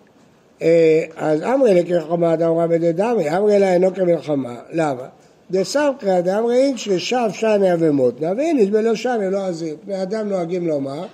אה, 0.63 1.05
אז 1.17 1.43
אמרי 1.43 1.75
לכמלחמה 1.75 2.37
דאמרה 2.37 2.67
בדדמי, 2.67 3.37
אמרי 3.37 3.59
לה 3.59 3.73
אינו 3.73 3.95
כמלחמה. 3.95 4.57
למה? 4.73 5.09
דסמכא 5.51 6.21
דאמרי 6.21 6.57
אינשרי 6.57 6.99
שב 6.99 7.29
שנה 7.33 7.75
ומותנה, 7.79 8.33
והנה 8.37 8.67
בלא 8.67 8.95
שנה 8.95 9.31
לא 9.31 9.47
עזיר. 9.47 9.77
בני 9.85 10.03
אדם 10.03 10.29
נוהגים 10.29 10.67
לומר, 10.67 11.05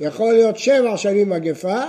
יכול 0.00 0.32
להיות 0.32 0.56
שבע 0.56 0.96
שנים 0.96 1.30
מגפה, 1.30 1.82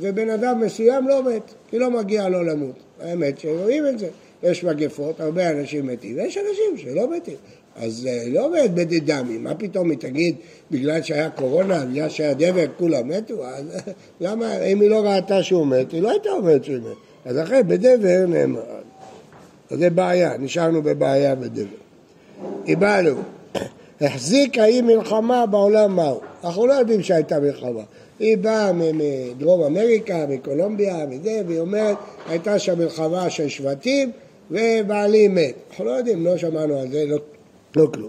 ובן 0.00 0.30
אדם 0.30 0.60
מסוים 0.60 1.08
לא 1.08 1.22
מת, 1.22 1.42
כי 1.70 1.78
לא 1.78 1.90
מגיע 1.90 2.28
לו 2.28 2.42
למות. 2.42 2.74
האמת 3.00 3.38
שרואים 3.38 3.86
את 3.86 3.98
זה. 3.98 4.08
יש 4.42 4.64
מגפות, 4.64 5.20
הרבה 5.20 5.50
אנשים 5.50 5.86
מתים, 5.86 6.16
ויש 6.16 6.38
אנשים 6.38 6.76
שלא 6.76 7.16
מתים. 7.16 7.36
אז 7.76 8.08
אה, 8.10 8.24
לא 8.28 8.52
מת 8.52 8.74
בדדמי, 8.74 9.38
מה 9.38 9.54
פתאום 9.54 9.90
היא 9.90 9.98
תגיד, 9.98 10.34
בגלל 10.70 11.02
שהיה 11.02 11.30
קורונה, 11.30 11.84
בגלל 11.84 12.08
שהיה 12.08 12.34
דבק, 12.34 12.68
כולם 12.76 13.08
מתו? 13.08 13.46
אז 13.46 13.64
למה, 14.20 14.62
אם 14.62 14.80
היא 14.80 14.90
לא 14.90 15.06
ראתה 15.06 15.42
שהוא 15.42 15.66
מת, 15.66 15.92
היא 15.92 16.02
לא 16.02 16.10
הייתה 16.10 16.30
אומרת 16.30 16.64
שהוא 16.64 16.76
מת. 16.76 16.96
אז 17.24 17.38
אחרי 17.38 17.62
בדבר 17.62 18.26
נאמר. 18.28 18.60
אז 19.70 19.78
זה 19.78 19.90
בעיה, 19.90 20.36
נשארנו 20.38 20.82
בבעיה 20.82 21.34
בדבר. 21.34 21.64
איבאנו, 22.66 23.22
החזיק 24.00 24.58
האי 24.58 24.82
מלחמה 24.82 25.46
בעולם 25.46 25.96
מהו? 25.96 26.20
אנחנו 26.44 26.66
לא 26.66 26.72
יודעים 26.72 27.02
שהייתה 27.02 27.40
מלחמה. 27.40 27.82
היא 28.18 28.38
באה 28.38 28.72
מדרום 28.72 29.62
אמריקה, 29.62 30.26
מקולומביה, 30.28 31.06
מזה, 31.06 31.42
והיא 31.46 31.60
אומרת, 31.60 31.96
הייתה 32.28 32.58
שם 32.58 32.78
מלחמה 32.78 33.30
של 33.30 33.48
שבטים 33.48 34.10
ובעלי 34.50 35.28
מת. 35.28 35.54
אנחנו 35.70 35.84
לא 35.84 35.90
יודעים, 35.90 36.24
לא 36.24 36.36
שמענו 36.36 36.78
על 36.78 36.90
זה, 36.90 37.04
לא, 37.06 37.18
לא 37.76 37.86
כלום. 37.94 38.08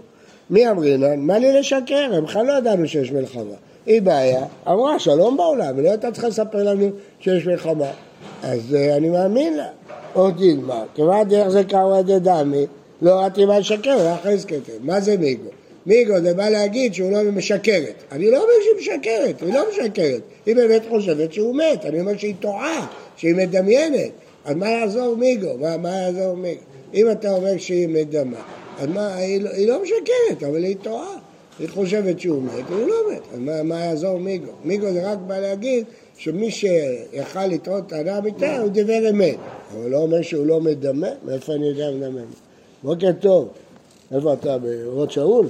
מי 0.50 0.70
אמרינן? 0.70 1.20
מה 1.20 1.38
לי 1.38 1.52
לשקר? 1.52 2.10
הם 2.12 2.24
בכלל 2.24 2.46
לא 2.46 2.52
ידענו 2.52 2.88
שיש 2.88 3.12
מלחמה. 3.12 3.54
היא 3.86 4.02
בעיה, 4.02 4.44
אמרה 4.68 4.98
שלום 4.98 5.36
בעולם, 5.36 5.76
היא 5.76 5.84
לא 5.84 5.88
הייתה 5.88 6.12
צריכה 6.12 6.28
לספר 6.28 6.62
לנו 6.62 6.90
שיש 7.20 7.46
מלחמה. 7.46 7.90
אז 8.42 8.74
אה, 8.74 8.96
אני 8.96 9.08
מאמין 9.08 9.56
לה. 9.56 9.66
עוד 10.12 10.34
תלמד, 10.38 10.84
כיוון 10.94 11.28
דרך 11.28 11.48
זה 11.48 11.64
קראו 11.64 12.02
דמי, 12.02 12.66
לא 13.02 13.20
ראיתי 13.20 13.44
מה 13.44 13.58
לשקר, 13.58 13.96
לא 13.96 14.14
אחרי. 14.14 14.36
מה 14.80 15.00
זה 15.00 15.16
מיגו? 15.16 15.50
מיגו 15.86 16.20
זה 16.20 16.34
בא 16.34 16.48
להגיד 16.48 16.94
שהוא 16.94 17.12
לא 17.12 17.22
משקרת. 17.32 17.94
אני 18.12 18.30
לא 18.30 18.36
אומר 18.36 18.52
שהיא 18.62 18.80
משקרת, 18.80 19.42
היא 19.42 19.54
לא 19.54 19.64
משקרת. 19.70 20.20
היא 20.46 20.56
באמת 20.56 20.82
חושבת 20.88 21.32
שהוא 21.32 21.56
מת, 21.56 21.84
אני 21.84 22.00
אומר 22.00 22.16
שהיא 22.16 22.34
טועה, 22.40 22.86
שהיא 23.16 23.34
מדמיינת. 23.34 24.10
אז 24.44 24.54
מה 24.56 24.68
יעזור 24.70 25.16
מיגו? 25.16 25.58
מה, 25.58 25.76
מה 25.76 25.88
יעזור 25.90 26.36
מיגו? 26.36 26.60
אם 26.94 27.10
אתה 27.10 27.32
אומר 27.32 27.58
שהיא 27.58 27.88
מדמה, 27.88 28.40
אז 28.78 28.86
מה, 28.88 29.14
היא, 29.14 29.40
לא- 29.40 29.50
היא 29.50 29.68
לא 29.68 29.82
משקרת, 29.82 30.48
אבל 30.48 30.64
היא 30.64 30.76
טועה. 30.82 31.16
היא 31.58 31.68
חושבת 31.68 32.20
שהוא 32.20 32.42
מת, 32.42 32.70
והוא 32.70 32.88
לא 32.88 33.12
מת. 33.12 33.20
אז 33.32 33.38
מה, 33.38 33.62
מה 33.62 33.80
יעזור 33.84 34.18
מיגו? 34.18 34.52
מיגו 34.64 34.92
זה 34.92 35.12
רק 35.12 35.18
בא 35.26 35.38
להגיד 35.38 35.84
שמי 36.16 36.50
שיכל 36.50 37.46
לטעות 37.46 37.88
טענה 37.88 38.18
אמיתה, 38.18 38.58
הוא 38.58 38.68
דיבר 38.68 39.10
אמת. 39.10 39.36
אבל 39.74 39.90
לא 39.90 39.96
אומר 39.96 40.22
שהוא 40.22 40.46
לא 40.46 40.60
מדמה, 40.60 41.08
מאיפה 41.24 41.52
אני 41.54 41.68
יודע 41.68 41.90
מדמה? 41.90 42.20
בוקר 42.82 43.12
טוב. 43.20 43.48
איפה 44.14 44.32
אתה, 44.32 44.58
באורות 44.58 45.10
שאול? 45.10 45.46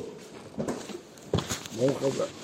ברוך 1.77 2.03
הבא. 2.03 2.40